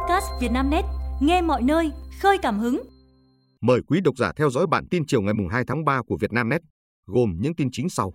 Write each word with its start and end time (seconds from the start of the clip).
podcast 0.00 0.26
Vietnamnet, 0.40 0.84
nghe 1.20 1.42
mọi 1.42 1.62
nơi, 1.62 1.92
khơi 2.20 2.38
cảm 2.42 2.58
hứng. 2.58 2.82
Mời 3.60 3.80
quý 3.86 4.00
độc 4.00 4.16
giả 4.16 4.32
theo 4.36 4.50
dõi 4.50 4.66
bản 4.66 4.88
tin 4.90 5.06
chiều 5.06 5.22
ngày 5.22 5.34
2 5.50 5.64
tháng 5.66 5.84
3 5.84 6.02
của 6.06 6.16
Vietnamnet, 6.20 6.60
gồm 7.06 7.36
những 7.40 7.54
tin 7.54 7.68
chính 7.72 7.88
sau. 7.88 8.14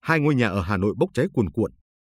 Hai 0.00 0.20
ngôi 0.20 0.34
nhà 0.34 0.48
ở 0.48 0.62
Hà 0.62 0.76
Nội 0.76 0.94
bốc 0.98 1.10
cháy 1.14 1.26
cuồn 1.32 1.50
cuộn, 1.50 1.72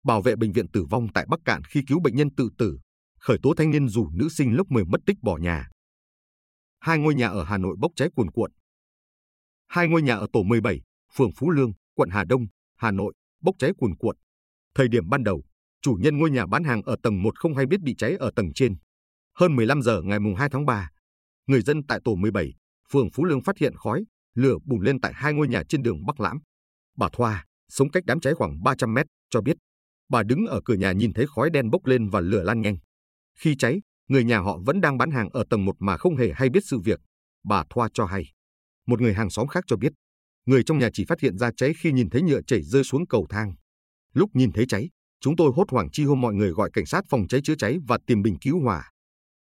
bảo 0.03 0.21
vệ 0.21 0.35
bệnh 0.35 0.51
viện 0.51 0.71
tử 0.71 0.85
vong 0.89 1.07
tại 1.13 1.25
Bắc 1.29 1.39
Cạn 1.45 1.61
khi 1.63 1.81
cứu 1.87 1.99
bệnh 1.99 2.15
nhân 2.15 2.35
tự 2.37 2.49
tử, 2.57 2.79
khởi 3.19 3.37
tố 3.43 3.53
thanh 3.57 3.71
niên 3.71 3.87
rủ 3.87 4.09
nữ 4.13 4.29
sinh 4.29 4.57
lớp 4.57 4.63
10 4.69 4.85
mất 4.85 5.01
tích 5.05 5.17
bỏ 5.21 5.37
nhà. 5.37 5.69
Hai 6.79 6.97
ngôi 6.97 7.15
nhà 7.15 7.27
ở 7.27 7.43
Hà 7.43 7.57
Nội 7.57 7.75
bốc 7.79 7.91
cháy 7.95 8.09
cuồn 8.15 8.31
cuộn. 8.31 8.51
Hai 9.67 9.87
ngôi 9.87 10.01
nhà 10.01 10.15
ở 10.15 10.27
tổ 10.33 10.43
17, 10.43 10.81
phường 11.15 11.31
Phú 11.37 11.49
Lương, 11.49 11.71
quận 11.95 12.09
Hà 12.09 12.23
Đông, 12.23 12.47
Hà 12.75 12.91
Nội 12.91 13.13
bốc 13.41 13.55
cháy 13.59 13.71
cuồn 13.77 13.95
cuộn. 13.95 14.15
Thời 14.75 14.87
điểm 14.87 15.09
ban 15.09 15.23
đầu, 15.23 15.43
chủ 15.81 15.97
nhân 15.99 16.17
ngôi 16.17 16.29
nhà 16.31 16.45
bán 16.45 16.63
hàng 16.63 16.81
ở 16.81 16.95
tầng 17.03 17.23
1 17.23 17.39
không 17.39 17.55
hay 17.55 17.65
biết 17.65 17.81
bị 17.81 17.95
cháy 17.97 18.15
ở 18.15 18.31
tầng 18.35 18.53
trên. 18.55 18.75
Hơn 19.39 19.55
15 19.55 19.81
giờ 19.81 20.01
ngày 20.01 20.19
2 20.37 20.49
tháng 20.49 20.65
3, 20.65 20.89
người 21.47 21.61
dân 21.61 21.83
tại 21.87 21.99
tổ 22.03 22.15
17, 22.15 22.53
phường 22.91 23.07
Phú 23.13 23.25
Lương 23.25 23.43
phát 23.43 23.57
hiện 23.57 23.75
khói, 23.75 24.03
lửa 24.35 24.55
bùng 24.65 24.81
lên 24.81 25.01
tại 25.01 25.13
hai 25.15 25.33
ngôi 25.33 25.47
nhà 25.47 25.63
trên 25.69 25.83
đường 25.83 26.05
Bắc 26.05 26.19
Lãm. 26.19 26.39
Bà 26.97 27.09
Thoa, 27.13 27.45
sống 27.69 27.89
cách 27.91 28.03
đám 28.05 28.19
cháy 28.19 28.33
khoảng 28.33 28.63
300 28.63 28.93
mét, 28.93 29.05
cho 29.29 29.41
biết 29.41 29.57
bà 30.09 30.23
đứng 30.23 30.45
ở 30.45 30.61
cửa 30.65 30.73
nhà 30.73 30.91
nhìn 30.91 31.13
thấy 31.13 31.25
khói 31.35 31.49
đen 31.49 31.69
bốc 31.69 31.85
lên 31.85 32.09
và 32.09 32.19
lửa 32.19 32.43
lan 32.43 32.61
nhanh. 32.61 32.77
Khi 33.39 33.55
cháy, 33.55 33.81
người 34.07 34.23
nhà 34.23 34.39
họ 34.39 34.59
vẫn 34.65 34.81
đang 34.81 34.97
bán 34.97 35.11
hàng 35.11 35.29
ở 35.29 35.43
tầng 35.49 35.65
1 35.65 35.75
mà 35.79 35.97
không 35.97 36.15
hề 36.15 36.31
hay 36.35 36.49
biết 36.49 36.63
sự 36.65 36.79
việc. 36.79 36.99
Bà 37.43 37.63
Thoa 37.69 37.89
cho 37.93 38.05
hay. 38.05 38.23
Một 38.87 39.01
người 39.01 39.13
hàng 39.13 39.29
xóm 39.29 39.47
khác 39.47 39.63
cho 39.67 39.75
biết, 39.75 39.93
người 40.45 40.63
trong 40.63 40.79
nhà 40.79 40.89
chỉ 40.93 41.05
phát 41.05 41.19
hiện 41.19 41.37
ra 41.37 41.51
cháy 41.57 41.73
khi 41.79 41.91
nhìn 41.91 42.09
thấy 42.09 42.21
nhựa 42.21 42.41
chảy 42.41 42.61
rơi 42.61 42.83
xuống 42.83 43.07
cầu 43.07 43.25
thang. 43.29 43.53
Lúc 44.13 44.29
nhìn 44.33 44.51
thấy 44.51 44.65
cháy, 44.67 44.89
chúng 45.21 45.35
tôi 45.35 45.51
hốt 45.55 45.69
hoảng 45.69 45.89
chi 45.91 46.03
hô 46.03 46.15
mọi 46.15 46.33
người 46.33 46.51
gọi 46.51 46.69
cảnh 46.73 46.85
sát 46.85 47.05
phòng 47.09 47.27
cháy 47.27 47.41
chữa 47.43 47.55
cháy 47.55 47.77
và 47.87 47.97
tìm 48.07 48.21
bình 48.21 48.37
cứu 48.41 48.61
hỏa. 48.61 48.91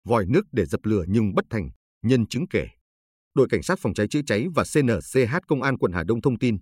Vòi 0.09 0.27
nước 0.27 0.43
để 0.53 0.67
dập 0.67 0.81
lửa 0.85 1.05
nhưng 1.09 1.35
bất 1.35 1.45
thành, 1.51 1.71
nhân 2.03 2.27
chứng 2.27 2.49
kể. 2.51 2.67
Đội 3.35 3.47
cảnh 3.51 3.63
sát 3.63 3.79
phòng 3.79 3.95
cháy 3.95 4.09
chữa 4.09 4.21
cháy 4.27 4.47
và 4.55 4.65
CNCH 4.75 5.37
Công 5.49 5.63
an 5.63 5.79
quận 5.79 5.93
Hà 5.93 6.05
Đông 6.05 6.21
thông 6.21 6.39
tin, 6.39 6.57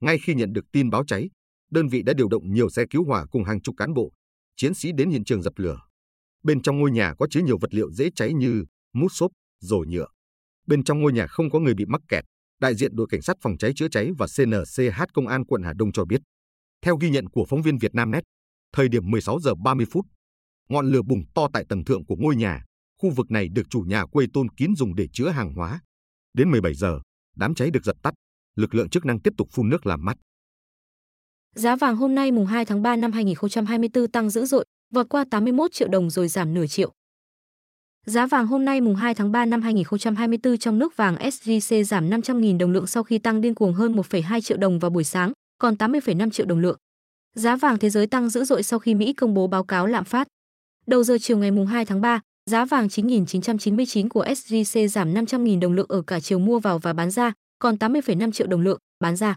ngay 0.00 0.18
khi 0.18 0.34
nhận 0.34 0.52
được 0.52 0.64
tin 0.72 0.90
báo 0.90 1.04
cháy, 1.06 1.30
đơn 1.70 1.88
vị 1.88 2.02
đã 2.02 2.12
điều 2.12 2.28
động 2.28 2.52
nhiều 2.52 2.70
xe 2.70 2.84
cứu 2.90 3.04
hỏa 3.04 3.26
cùng 3.26 3.44
hàng 3.44 3.60
chục 3.60 3.74
cán 3.78 3.94
bộ, 3.94 4.12
chiến 4.56 4.74
sĩ 4.74 4.92
đến 4.92 5.10
hiện 5.10 5.24
trường 5.24 5.42
dập 5.42 5.52
lửa. 5.56 5.80
Bên 6.42 6.62
trong 6.62 6.78
ngôi 6.78 6.90
nhà 6.90 7.14
có 7.18 7.26
chứa 7.30 7.40
nhiều 7.40 7.58
vật 7.58 7.74
liệu 7.74 7.92
dễ 7.92 8.10
cháy 8.14 8.32
như 8.32 8.64
mút 8.92 9.08
xốp, 9.12 9.30
rổ 9.60 9.78
nhựa. 9.88 10.06
Bên 10.66 10.84
trong 10.84 11.00
ngôi 11.00 11.12
nhà 11.12 11.26
không 11.26 11.50
có 11.50 11.58
người 11.58 11.74
bị 11.74 11.84
mắc 11.86 12.00
kẹt. 12.08 12.24
Đại 12.60 12.74
diện 12.74 12.96
đội 12.96 13.06
cảnh 13.10 13.22
sát 13.22 13.36
phòng 13.40 13.58
cháy 13.58 13.72
chữa 13.76 13.88
cháy 13.88 14.10
và 14.18 14.26
CNCH 14.36 15.02
Công 15.14 15.28
an 15.28 15.44
quận 15.44 15.62
Hà 15.62 15.72
Đông 15.72 15.92
cho 15.92 16.04
biết. 16.04 16.20
Theo 16.82 16.96
ghi 16.96 17.10
nhận 17.10 17.28
của 17.28 17.44
phóng 17.48 17.62
viên 17.62 17.78
Vietnamnet, 17.78 18.24
thời 18.72 18.88
điểm 18.88 19.10
16 19.10 19.40
giờ 19.40 19.54
30 19.64 19.86
phút, 19.90 20.06
ngọn 20.68 20.86
lửa 20.86 21.02
bùng 21.02 21.22
to 21.34 21.48
tại 21.52 21.64
tầng 21.68 21.84
thượng 21.84 22.06
của 22.06 22.16
ngôi 22.18 22.36
nhà. 22.36 22.64
Khu 23.02 23.10
vực 23.10 23.30
này 23.30 23.48
được 23.48 23.62
chủ 23.70 23.80
nhà 23.80 24.06
quây 24.06 24.26
tôn 24.32 24.48
kín 24.48 24.76
dùng 24.76 24.94
để 24.94 25.08
chứa 25.12 25.28
hàng 25.28 25.52
hóa. 25.54 25.80
Đến 26.34 26.50
17 26.50 26.74
giờ, 26.74 27.00
đám 27.36 27.54
cháy 27.54 27.70
được 27.70 27.84
dập 27.84 27.96
tắt, 28.02 28.14
lực 28.56 28.74
lượng 28.74 28.88
chức 28.88 29.04
năng 29.04 29.20
tiếp 29.20 29.34
tục 29.36 29.48
phun 29.52 29.68
nước 29.68 29.86
làm 29.86 30.04
mát. 30.04 30.16
Giá 31.54 31.76
vàng 31.76 31.96
hôm 31.96 32.14
nay 32.14 32.32
mùng 32.32 32.46
2 32.46 32.64
tháng 32.64 32.82
3 32.82 32.96
năm 32.96 33.12
2024 33.12 34.08
tăng 34.08 34.30
dữ 34.30 34.44
dội, 34.44 34.64
vọt 34.92 35.08
qua 35.08 35.24
81 35.30 35.72
triệu 35.72 35.88
đồng 35.88 36.10
rồi 36.10 36.28
giảm 36.28 36.54
nửa 36.54 36.66
triệu. 36.66 36.92
Giá 38.06 38.26
vàng 38.26 38.46
hôm 38.46 38.64
nay 38.64 38.80
mùng 38.80 38.94
2 38.94 39.14
tháng 39.14 39.32
3 39.32 39.44
năm 39.44 39.62
2024 39.62 40.58
trong 40.58 40.78
nước 40.78 40.96
vàng 40.96 41.16
SJC 41.16 41.82
giảm 41.82 42.10
500.000 42.10 42.58
đồng 42.58 42.70
lượng 42.70 42.86
sau 42.86 43.02
khi 43.02 43.18
tăng 43.18 43.40
điên 43.40 43.54
cuồng 43.54 43.74
hơn 43.74 43.96
1,2 43.96 44.40
triệu 44.40 44.56
đồng 44.56 44.78
vào 44.78 44.90
buổi 44.90 45.04
sáng, 45.04 45.32
còn 45.58 45.74
80,5 45.74 46.30
triệu 46.30 46.46
đồng 46.46 46.58
lượng. 46.58 46.78
Giá 47.34 47.56
vàng 47.56 47.78
thế 47.78 47.90
giới 47.90 48.06
tăng 48.06 48.28
dữ 48.28 48.44
dội 48.44 48.62
sau 48.62 48.78
khi 48.78 48.94
Mỹ 48.94 49.12
công 49.12 49.34
bố 49.34 49.46
báo 49.46 49.64
cáo 49.64 49.86
lạm 49.86 50.04
phát. 50.04 50.28
Đầu 50.86 51.04
giờ 51.04 51.16
chiều 51.20 51.38
ngày 51.38 51.50
mùng 51.50 51.66
2 51.66 51.84
tháng 51.84 52.00
3, 52.00 52.20
giá 52.48 52.64
vàng 52.64 52.86
9.999 52.86 54.08
của 54.08 54.24
SJC 54.24 54.86
giảm 54.86 55.14
500.000 55.14 55.60
đồng 55.60 55.72
lượng 55.72 55.86
ở 55.88 56.02
cả 56.02 56.20
chiều 56.20 56.38
mua 56.38 56.58
vào 56.58 56.78
và 56.78 56.92
bán 56.92 57.10
ra, 57.10 57.32
còn 57.58 57.74
80,5 57.74 58.32
triệu 58.32 58.46
đồng 58.46 58.60
lượng 58.60 58.78
bán 59.00 59.16
ra. 59.16 59.34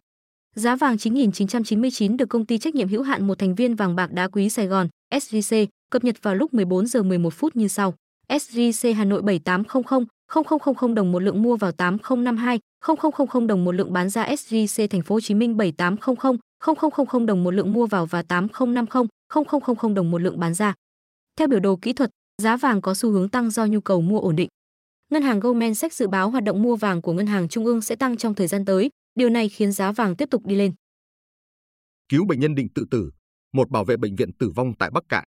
Giá 0.56 0.76
vàng 0.76 0.96
9.999 0.96 2.18
được 2.18 2.26
công 2.26 2.46
ty 2.46 2.58
trách 2.58 2.76
nhiệm 2.76 2.88
hữu 2.88 3.02
hạn 3.02 3.28
một 3.28 3.40
thành 3.40 3.56
viên 3.56 3.76
vàng 3.76 3.96
bạc 3.96 4.12
đá 4.12 4.28
quý 4.28 4.50
Sài 4.50 4.68
Gòn 4.68 4.88
SJC 5.14 5.68
cập 5.92 6.04
nhật 6.04 6.16
vào 6.22 6.36
lúc 6.36 6.54
14 6.54 6.88
giờ 6.88 7.04
11 7.04 7.34
phút 7.34 7.56
như 7.56 7.68
sau. 7.68 7.94
SJC 8.30 8.96
Hà 8.96 9.06
Nội 9.06 9.22
7800 9.22 10.06
0000 10.82 10.96
đồng 10.96 11.12
một 11.12 11.20
lượng 11.20 11.42
mua 11.42 11.56
vào 11.56 11.72
8052 11.72 12.60
0000 13.28 13.48
đồng 13.48 13.64
một 13.64 13.72
lượng 13.72 13.94
bán 13.94 14.10
ra 14.10 14.26
SJC 14.26 14.88
Thành 14.88 15.02
phố 15.02 15.16
Hồ 15.16 15.20
Chí 15.20 15.34
Minh 15.34 15.58
7800 15.58 16.38
0000 17.08 17.26
đồng 17.26 17.44
một 17.44 17.52
lượng 17.52 17.74
mua 17.74 17.86
vào 17.86 18.06
và 18.06 18.22
8050 18.22 19.04
0000 19.30 19.94
đồng 19.94 20.12
một 20.12 20.22
lượng 20.22 20.40
bán 20.40 20.54
ra. 20.54 20.74
Theo 21.40 21.48
biểu 21.48 21.60
đồ 21.60 21.76
kỹ 21.76 21.94
thuật, 21.94 22.12
giá 22.42 22.58
vàng 22.58 22.82
có 22.82 22.94
xu 22.94 23.12
hướng 23.12 23.30
tăng 23.30 23.50
do 23.50 23.66
nhu 23.66 23.82
cầu 23.82 24.02
mua 24.02 24.20
ổn 24.20 24.36
định. 24.36 24.50
Ngân 25.10 25.24
hàng 25.24 25.40
Goldman 25.40 25.76
Sachs 25.76 25.98
dự 26.00 26.08
báo 26.08 26.30
hoạt 26.30 26.44
động 26.44 26.62
mua 26.62 26.76
vàng 26.76 27.02
của 27.02 27.14
ngân 27.14 27.28
hàng 27.28 27.50
trung 27.50 27.66
ương 27.66 27.82
sẽ 27.82 27.96
tăng 27.96 28.18
trong 28.18 28.36
thời 28.36 28.48
gian 28.48 28.66
tới, 28.66 28.90
điều 29.16 29.30
này 29.30 29.50
khiến 29.50 29.72
giá 29.72 29.92
vàng 29.92 30.16
tiếp 30.16 30.30
tục 30.32 30.46
đi 30.46 30.56
lên. 30.56 30.74
Cứu 32.10 32.26
bệnh 32.26 32.40
nhân 32.40 32.56
định 32.56 32.68
tự 32.76 32.86
tử, 32.92 33.12
một 33.54 33.70
bảo 33.70 33.86
vệ 33.86 33.98
bệnh 33.98 34.16
viện 34.16 34.34
tử 34.40 34.50
vong 34.56 34.74
tại 34.80 34.92
Bắc 34.92 35.04
Cạn. 35.10 35.24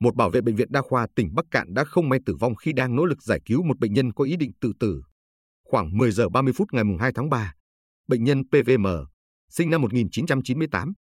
Một 0.00 0.16
bảo 0.16 0.30
vệ 0.30 0.40
bệnh 0.40 0.56
viện 0.56 0.68
đa 0.70 0.82
khoa 0.82 1.06
tỉnh 1.14 1.34
Bắc 1.34 1.44
Cạn 1.50 1.74
đã 1.74 1.84
không 1.84 2.08
may 2.08 2.18
tử 2.26 2.36
vong 2.40 2.54
khi 2.54 2.72
đang 2.72 2.96
nỗ 2.96 3.04
lực 3.04 3.22
giải 3.22 3.40
cứu 3.44 3.62
một 3.62 3.78
bệnh 3.78 3.92
nhân 3.92 4.12
có 4.12 4.24
ý 4.24 4.36
định 4.36 4.50
tự 4.60 4.72
tử. 4.80 5.02
Khoảng 5.64 5.98
10 5.98 6.10
giờ 6.12 6.28
30 6.28 6.52
phút 6.56 6.68
ngày 6.72 6.84
2 7.00 7.12
tháng 7.14 7.30
3, 7.30 7.54
bệnh 8.08 8.24
nhân 8.24 8.42
PVM, 8.44 8.86
sinh 9.48 9.70
năm 9.70 9.82
1998, 9.82 10.92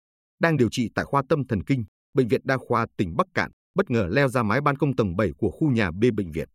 đang 0.41 0.57
điều 0.57 0.69
trị 0.71 0.89
tại 0.95 1.05
khoa 1.05 1.23
tâm 1.29 1.47
thần 1.47 1.65
kinh, 1.65 1.85
bệnh 2.15 2.29
viện 2.29 2.41
đa 2.45 2.57
khoa 2.57 2.87
tỉnh 2.97 3.17
Bắc 3.17 3.27
Cạn, 3.35 3.51
bất 3.75 3.91
ngờ 3.91 4.09
leo 4.11 4.29
ra 4.29 4.43
mái 4.43 4.61
ban 4.61 4.77
công 4.77 4.97
tầng 4.97 5.17
7 5.17 5.31
của 5.39 5.51
khu 5.51 5.71
nhà 5.71 5.91
B 5.91 6.05
bệnh 6.17 6.31
viện. 6.31 6.49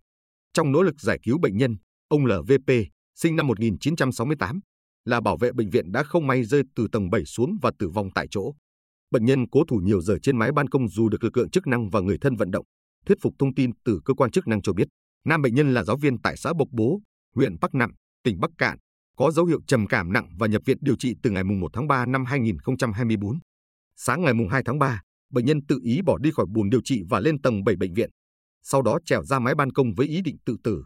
Trong 0.54 0.72
nỗ 0.72 0.82
lực 0.84 1.02
giải 1.02 1.20
cứu 1.24 1.38
bệnh 1.38 1.58
nhân, 1.58 1.78
ông 2.08 2.26
LVP, 2.26 2.72
sinh 3.16 3.36
năm 3.36 3.48
1968, 3.48 4.60
là 5.06 5.22
bảo 5.22 5.38
vệ 5.38 5.52
bệnh 5.52 5.70
viện 5.70 5.92
đã 5.92 6.04
không 6.04 6.28
may 6.28 6.44
rơi 6.44 6.62
từ 6.76 6.88
tầng 6.92 7.10
7 7.10 7.26
xuống 7.26 7.58
và 7.62 7.72
tử 7.80 7.90
vong 7.90 8.10
tại 8.16 8.28
chỗ. 8.32 8.54
Bệnh 9.12 9.26
nhân 9.26 9.50
cố 9.50 9.64
thủ 9.68 9.78
nhiều 9.84 10.02
giờ 10.02 10.18
trên 10.22 10.38
mái 10.38 10.52
ban 10.52 10.70
công 10.70 10.90
dù 10.90 11.10
được 11.10 11.24
lực 11.24 11.38
lượng 11.38 11.50
chức 11.50 11.68
năng 11.68 11.90
và 11.90 12.00
người 12.00 12.18
thân 12.22 12.36
vận 12.36 12.52
động. 12.52 12.66
Thuyết 13.06 13.18
phục 13.22 13.34
thông 13.40 13.56
tin 13.56 13.72
từ 13.86 14.00
cơ 14.06 14.14
quan 14.14 14.32
chức 14.32 14.48
năng 14.48 14.62
cho 14.62 14.74
biết, 14.74 14.88
nam 15.26 15.42
bệnh 15.42 15.56
nhân 15.56 15.74
là 15.74 15.84
giáo 15.84 15.98
viên 15.98 16.22
tại 16.22 16.38
xã 16.38 16.54
Bộc 16.54 16.68
Bố, 16.72 17.02
huyện 17.36 17.56
Bắc 17.62 17.76
Nẵm, 17.76 17.92
tỉnh 18.24 18.40
Bắc 18.40 18.52
Cạn, 18.58 18.78
có 19.18 19.32
dấu 19.32 19.46
hiệu 19.46 19.60
trầm 19.68 19.88
cảm 19.88 20.14
nặng 20.14 20.30
và 20.40 20.48
nhập 20.48 20.62
viện 20.66 20.78
điều 20.82 20.96
trị 20.96 21.16
từ 21.24 21.30
ngày 21.30 21.44
1 21.44 21.68
tháng 21.74 21.88
3 21.88 22.06
năm 22.06 22.26
2024. 22.26 23.40
Sáng 23.96 24.22
ngày 24.22 24.34
2 24.52 24.64
tháng 24.66 24.80
3, 24.80 25.02
bệnh 25.36 25.46
nhân 25.46 25.66
tự 25.66 25.80
ý 25.84 26.02
bỏ 26.02 26.18
đi 26.18 26.32
khỏi 26.32 26.46
buồng 26.54 26.70
điều 26.70 26.82
trị 26.84 27.02
và 27.10 27.20
lên 27.20 27.42
tầng 27.42 27.64
7 27.64 27.76
bệnh 27.76 27.94
viện. 27.94 28.10
Sau 28.64 28.82
đó 28.82 29.00
trèo 29.06 29.24
ra 29.24 29.40
mái 29.40 29.56
ban 29.56 29.72
công 29.72 29.94
với 29.94 30.08
ý 30.08 30.22
định 30.22 30.38
tự 30.46 30.58
tử. 30.64 30.84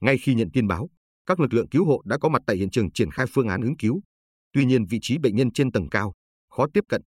Ngay 0.00 0.18
khi 0.18 0.34
nhận 0.34 0.50
tin 0.52 0.66
báo, 0.66 0.88
các 1.26 1.40
lực 1.40 1.54
lượng 1.54 1.68
cứu 1.68 1.84
hộ 1.84 2.02
đã 2.04 2.18
có 2.18 2.28
mặt 2.28 2.42
tại 2.46 2.56
hiện 2.56 2.70
trường 2.70 2.92
triển 2.92 3.10
khai 3.10 3.26
phương 3.30 3.48
án 3.48 3.60
ứng 3.60 3.76
cứu. 3.76 4.00
Tuy 4.52 4.64
nhiên 4.64 4.86
vị 4.90 4.98
trí 5.02 5.18
bệnh 5.18 5.36
nhân 5.36 5.52
trên 5.52 5.72
tầng 5.72 5.88
cao, 5.88 6.12
khó 6.50 6.66
tiếp 6.74 6.84
cận. 6.88 7.02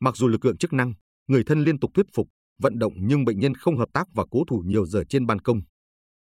Mặc 0.00 0.16
dù 0.16 0.28
lực 0.28 0.44
lượng 0.44 0.58
chức 0.58 0.72
năng, 0.72 0.94
người 1.26 1.44
thân 1.44 1.64
liên 1.64 1.78
tục 1.78 1.90
thuyết 1.94 2.06
phục, 2.14 2.28
vận 2.62 2.78
động 2.78 2.92
nhưng 2.96 3.24
bệnh 3.24 3.38
nhân 3.38 3.54
không 3.54 3.78
hợp 3.78 3.88
tác 3.92 4.06
và 4.14 4.24
cố 4.30 4.44
thủ 4.48 4.62
nhiều 4.66 4.86
giờ 4.86 5.02
trên 5.08 5.26
ban 5.26 5.40
công. 5.40 5.60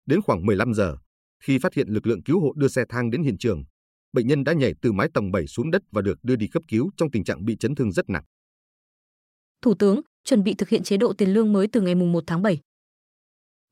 Đến 0.06 0.22
khoảng 0.22 0.46
15 0.46 0.74
giờ, 0.74 0.98
khi 1.44 1.60
phát 1.60 1.74
hiện 1.74 1.88
lực 1.90 2.08
lượng 2.08 2.24
cứu 2.24 2.42
hộ 2.42 2.54
đưa 2.56 2.68
xe 2.68 2.84
thang 2.90 3.10
đến 3.10 3.24
hiện 3.24 3.38
trường, 3.38 3.64
bệnh 4.14 4.28
nhân 4.28 4.44
đã 4.44 4.54
nhảy 4.54 4.74
từ 4.82 4.92
mái 4.92 5.08
tầng 5.14 5.32
7 5.32 5.48
xuống 5.48 5.72
đất 5.72 5.82
và 5.92 6.02
được 6.02 6.20
đưa 6.24 6.36
đi 6.36 6.48
cấp 6.48 6.64
cứu 6.68 6.92
trong 6.98 7.12
tình 7.12 7.24
trạng 7.24 7.46
bị 7.46 7.56
chấn 7.60 7.76
thương 7.76 7.92
rất 7.92 8.10
nặng. 8.10 8.24
Thủ 9.66 9.74
tướng 9.74 10.02
chuẩn 10.24 10.44
bị 10.44 10.53
thực 10.53 10.70
hiện 10.70 10.84
chế 10.84 10.98
độ 10.98 11.14
tiền 11.14 11.34
lương 11.34 11.53
mới 11.53 11.68
từ 11.68 11.81
ngày 11.81 11.96
1 11.96 12.24
tháng 12.28 12.42
7. 12.42 12.59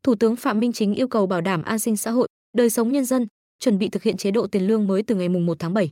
Thủ 0.03 0.15
tướng 0.15 0.35
Phạm 0.35 0.59
Minh 0.59 0.73
Chính 0.73 0.93
yêu 0.93 1.07
cầu 1.07 1.27
bảo 1.27 1.41
đảm 1.41 1.63
an 1.63 1.79
sinh 1.79 1.97
xã 1.97 2.11
hội, 2.11 2.27
đời 2.57 2.69
sống 2.69 2.91
nhân 2.91 3.05
dân, 3.05 3.27
chuẩn 3.59 3.77
bị 3.77 3.89
thực 3.89 4.03
hiện 4.03 4.17
chế 4.17 4.31
độ 4.31 4.47
tiền 4.47 4.67
lương 4.67 4.87
mới 4.87 5.03
từ 5.03 5.15
ngày 5.15 5.29
1 5.29 5.59
tháng 5.59 5.73
7. 5.73 5.91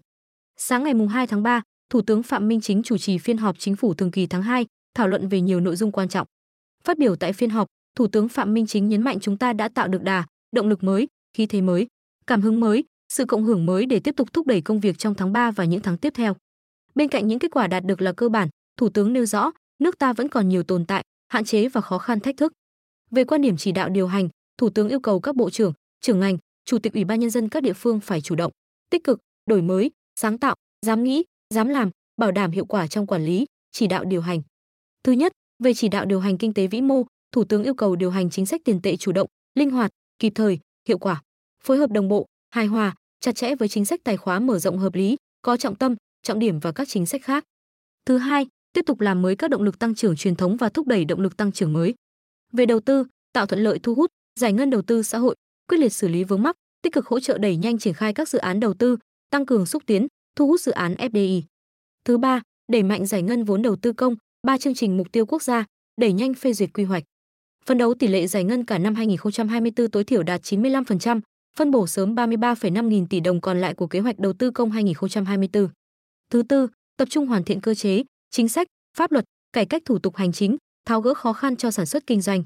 Sáng 0.57 0.83
ngày 0.83 0.93
2 1.09 1.27
tháng 1.27 1.43
3, 1.43 1.61
Thủ 1.89 2.01
tướng 2.01 2.23
Phạm 2.23 2.47
Minh 2.47 2.61
Chính 2.61 2.83
chủ 2.83 2.97
trì 2.97 3.17
phiên 3.17 3.37
họp 3.37 3.59
chính 3.59 3.75
phủ 3.75 3.93
thường 3.93 4.11
kỳ 4.11 4.27
tháng 4.27 4.41
2, 4.41 4.65
thảo 4.93 5.07
luận 5.07 5.27
về 5.27 5.41
nhiều 5.41 5.59
nội 5.59 5.75
dung 5.75 5.91
quan 5.91 6.09
trọng. 6.09 6.27
Phát 6.83 6.97
biểu 6.97 7.15
tại 7.15 7.33
phiên 7.33 7.49
họp, 7.49 7.67
Thủ 7.95 8.07
tướng 8.07 8.29
Phạm 8.29 8.53
Minh 8.53 8.67
Chính 8.67 8.89
nhấn 8.89 9.01
mạnh 9.01 9.19
chúng 9.19 9.37
ta 9.37 9.53
đã 9.53 9.69
tạo 9.69 9.87
được 9.87 10.03
đà, 10.03 10.25
động 10.51 10.67
lực 10.67 10.83
mới, 10.83 11.07
khí 11.37 11.45
thế 11.45 11.61
mới, 11.61 11.87
cảm 12.27 12.41
hứng 12.41 12.59
mới, 12.59 12.83
sự 13.13 13.25
cộng 13.25 13.43
hưởng 13.43 13.65
mới 13.65 13.85
để 13.85 13.99
tiếp 13.99 14.15
tục 14.15 14.33
thúc 14.33 14.47
đẩy 14.47 14.61
công 14.61 14.79
việc 14.79 14.97
trong 14.97 15.15
tháng 15.15 15.33
3 15.33 15.51
và 15.51 15.65
những 15.65 15.81
tháng 15.81 15.97
tiếp 15.97 16.13
theo. 16.15 16.35
Bên 16.95 17.07
cạnh 17.07 17.27
những 17.27 17.39
kết 17.39 17.51
quả 17.51 17.67
đạt 17.67 17.85
được 17.85 18.01
là 18.01 18.13
cơ 18.13 18.29
bản, 18.29 18.49
Thủ 18.77 18.89
tướng 18.89 19.13
nêu 19.13 19.25
rõ, 19.25 19.51
nước 19.81 19.97
ta 19.99 20.13
vẫn 20.13 20.29
còn 20.29 20.49
nhiều 20.49 20.63
tồn 20.63 20.85
tại, 20.85 21.03
hạn 21.27 21.45
chế 21.45 21.69
và 21.69 21.81
khó 21.81 21.97
khăn 21.97 22.19
thách 22.19 22.37
thức. 22.37 22.53
Về 23.11 23.23
quan 23.23 23.41
điểm 23.41 23.57
chỉ 23.57 23.71
đạo 23.71 23.89
điều 23.89 24.07
hành, 24.07 24.29
Thủ 24.57 24.69
tướng 24.69 24.89
yêu 24.89 24.99
cầu 24.99 25.19
các 25.19 25.35
bộ 25.35 25.49
trưởng, 25.49 25.73
trưởng 26.01 26.19
ngành, 26.19 26.37
chủ 26.65 26.79
tịch 26.79 26.93
ủy 26.93 27.03
ban 27.03 27.19
nhân 27.19 27.29
dân 27.29 27.49
các 27.49 27.63
địa 27.63 27.73
phương 27.73 27.99
phải 27.99 28.21
chủ 28.21 28.35
động, 28.35 28.51
tích 28.89 29.03
cực, 29.03 29.19
đổi 29.45 29.61
mới, 29.61 29.91
sáng 30.15 30.37
tạo, 30.37 30.55
dám 30.85 31.03
nghĩ, 31.03 31.23
dám 31.53 31.67
làm, 31.67 31.89
bảo 32.17 32.31
đảm 32.31 32.51
hiệu 32.51 32.65
quả 32.65 32.87
trong 32.87 33.07
quản 33.07 33.25
lý, 33.25 33.45
chỉ 33.71 33.87
đạo 33.87 34.03
điều 34.03 34.21
hành. 34.21 34.41
Thứ 35.03 35.11
nhất, 35.11 35.31
về 35.63 35.73
chỉ 35.73 35.87
đạo 35.87 36.05
điều 36.05 36.19
hành 36.19 36.37
kinh 36.37 36.53
tế 36.53 36.67
vĩ 36.67 36.81
mô, 36.81 37.03
Thủ 37.31 37.43
tướng 37.43 37.63
yêu 37.63 37.73
cầu 37.73 37.95
điều 37.95 38.11
hành 38.11 38.29
chính 38.29 38.45
sách 38.45 38.61
tiền 38.65 38.81
tệ 38.81 38.97
chủ 38.97 39.11
động, 39.11 39.27
linh 39.55 39.69
hoạt, 39.69 39.91
kịp 40.19 40.31
thời, 40.35 40.59
hiệu 40.87 40.97
quả, 40.97 41.21
phối 41.63 41.77
hợp 41.77 41.91
đồng 41.91 42.07
bộ, 42.07 42.25
hài 42.49 42.65
hòa, 42.65 42.95
chặt 43.19 43.35
chẽ 43.35 43.55
với 43.55 43.67
chính 43.67 43.85
sách 43.85 43.99
tài 44.03 44.17
khóa 44.17 44.39
mở 44.39 44.59
rộng 44.59 44.77
hợp 44.77 44.95
lý, 44.95 45.15
có 45.41 45.57
trọng 45.57 45.75
tâm, 45.75 45.95
trọng 46.23 46.39
điểm 46.39 46.59
và 46.59 46.71
các 46.71 46.87
chính 46.87 47.05
sách 47.05 47.21
khác. 47.23 47.43
Thứ 48.05 48.17
hai, 48.17 48.47
tiếp 48.73 48.81
tục 48.85 49.01
làm 49.01 49.21
mới 49.21 49.35
các 49.35 49.49
động 49.49 49.63
lực 49.63 49.79
tăng 49.79 49.95
trưởng 49.95 50.15
truyền 50.15 50.35
thống 50.35 50.57
và 50.57 50.69
thúc 50.69 50.87
đẩy 50.87 51.05
động 51.05 51.21
lực 51.21 51.37
tăng 51.37 51.51
trưởng 51.51 51.73
mới. 51.73 51.93
Về 52.53 52.65
đầu 52.65 52.79
tư, 52.79 53.05
tạo 53.33 53.45
thuận 53.45 53.63
lợi 53.63 53.79
thu 53.83 53.95
hút, 53.95 54.11
giải 54.39 54.53
ngân 54.53 54.69
đầu 54.69 54.81
tư 54.81 55.03
xã 55.03 55.17
hội, 55.17 55.35
quyết 55.67 55.77
liệt 55.77 55.93
xử 55.93 56.07
lý 56.07 56.23
vướng 56.23 56.43
mắc, 56.43 56.55
tích 56.81 56.93
cực 56.93 57.07
hỗ 57.07 57.19
trợ 57.19 57.37
đẩy 57.37 57.55
nhanh 57.55 57.77
triển 57.77 57.93
khai 57.93 58.13
các 58.13 58.29
dự 58.29 58.39
án 58.39 58.59
đầu 58.59 58.73
tư, 58.73 58.97
tăng 59.29 59.45
cường 59.45 59.65
xúc 59.65 59.83
tiến, 59.85 60.07
thu 60.35 60.47
hút 60.47 60.61
dự 60.61 60.71
án 60.71 60.93
FDI. 60.93 61.41
Thứ 62.05 62.17
ba, 62.17 62.41
đẩy 62.71 62.83
mạnh 62.83 63.05
giải 63.05 63.21
ngân 63.21 63.43
vốn 63.43 63.61
đầu 63.61 63.75
tư 63.75 63.93
công, 63.93 64.15
ba 64.47 64.57
chương 64.57 64.73
trình 64.73 64.97
mục 64.97 65.11
tiêu 65.11 65.25
quốc 65.25 65.43
gia, 65.43 65.65
đẩy 66.01 66.13
nhanh 66.13 66.33
phê 66.33 66.53
duyệt 66.53 66.69
quy 66.73 66.83
hoạch. 66.83 67.03
Phấn 67.65 67.77
đấu 67.77 67.93
tỷ 67.93 68.07
lệ 68.07 68.27
giải 68.27 68.43
ngân 68.43 68.65
cả 68.65 68.77
năm 68.77 68.95
2024 68.95 69.89
tối 69.89 70.03
thiểu 70.03 70.23
đạt 70.23 70.41
95%, 70.41 71.21
phân 71.57 71.71
bổ 71.71 71.87
sớm 71.87 72.15
33,5 72.15 72.87
nghìn 72.87 73.07
tỷ 73.07 73.19
đồng 73.19 73.41
còn 73.41 73.61
lại 73.61 73.73
của 73.73 73.87
kế 73.87 73.99
hoạch 73.99 74.19
đầu 74.19 74.33
tư 74.33 74.51
công 74.51 74.71
2024. 74.71 75.67
Thứ 76.29 76.43
tư, 76.43 76.67
tập 76.97 77.07
trung 77.09 77.27
hoàn 77.27 77.43
thiện 77.43 77.61
cơ 77.61 77.75
chế, 77.75 78.03
chính 78.31 78.49
sách, 78.49 78.67
pháp 78.97 79.11
luật, 79.11 79.25
cải 79.53 79.65
cách 79.65 79.81
thủ 79.85 79.99
tục 79.99 80.15
hành 80.15 80.31
chính, 80.31 80.57
tháo 80.85 81.01
gỡ 81.01 81.13
khó 81.13 81.33
khăn 81.33 81.55
cho 81.55 81.71
sản 81.71 81.85
xuất 81.85 82.07
kinh 82.07 82.21
doanh. 82.21 82.43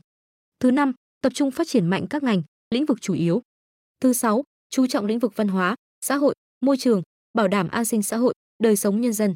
Thứ 0.59 0.71
năm, 0.71 0.93
tập 1.21 1.31
trung 1.35 1.51
phát 1.51 1.67
triển 1.67 1.87
mạnh 1.87 2.05
các 2.09 2.23
ngành, 2.23 2.43
lĩnh 2.69 2.85
vực 2.85 3.01
chủ 3.01 3.13
yếu. 3.13 3.41
Thứ 3.99 4.13
sáu, 4.13 4.43
chú 4.69 4.87
trọng 4.87 5.05
lĩnh 5.05 5.19
vực 5.19 5.33
văn 5.35 5.47
hóa, 5.47 5.75
xã 6.01 6.15
hội, 6.15 6.35
môi 6.61 6.77
trường, 6.77 7.01
bảo 7.33 7.47
đảm 7.47 7.67
an 7.67 7.85
sinh 7.85 8.03
xã 8.03 8.17
hội, 8.17 8.33
đời 8.63 8.75
sống 8.75 9.01
nhân 9.01 9.13
dân. 9.13 9.35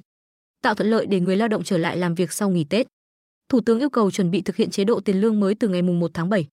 Tạo 0.61 0.75
thuận 0.75 0.89
lợi 0.89 1.05
để 1.05 1.19
người 1.19 1.35
lao 1.35 1.47
động 1.47 1.63
trở 1.63 1.77
lại 1.77 1.97
làm 1.97 2.15
việc 2.15 2.31
sau 2.31 2.49
nghỉ 2.49 2.63
Tết. 2.63 2.87
Thủ 3.49 3.61
tướng 3.61 3.79
yêu 3.79 3.89
cầu 3.89 4.11
chuẩn 4.11 4.31
bị 4.31 4.41
thực 4.41 4.55
hiện 4.55 4.69
chế 4.69 4.83
độ 4.83 4.99
tiền 4.99 5.21
lương 5.21 5.39
mới 5.39 5.55
từ 5.55 5.67
ngày 5.67 5.81
1 5.81 6.11
tháng 6.13 6.29
7. 6.29 6.47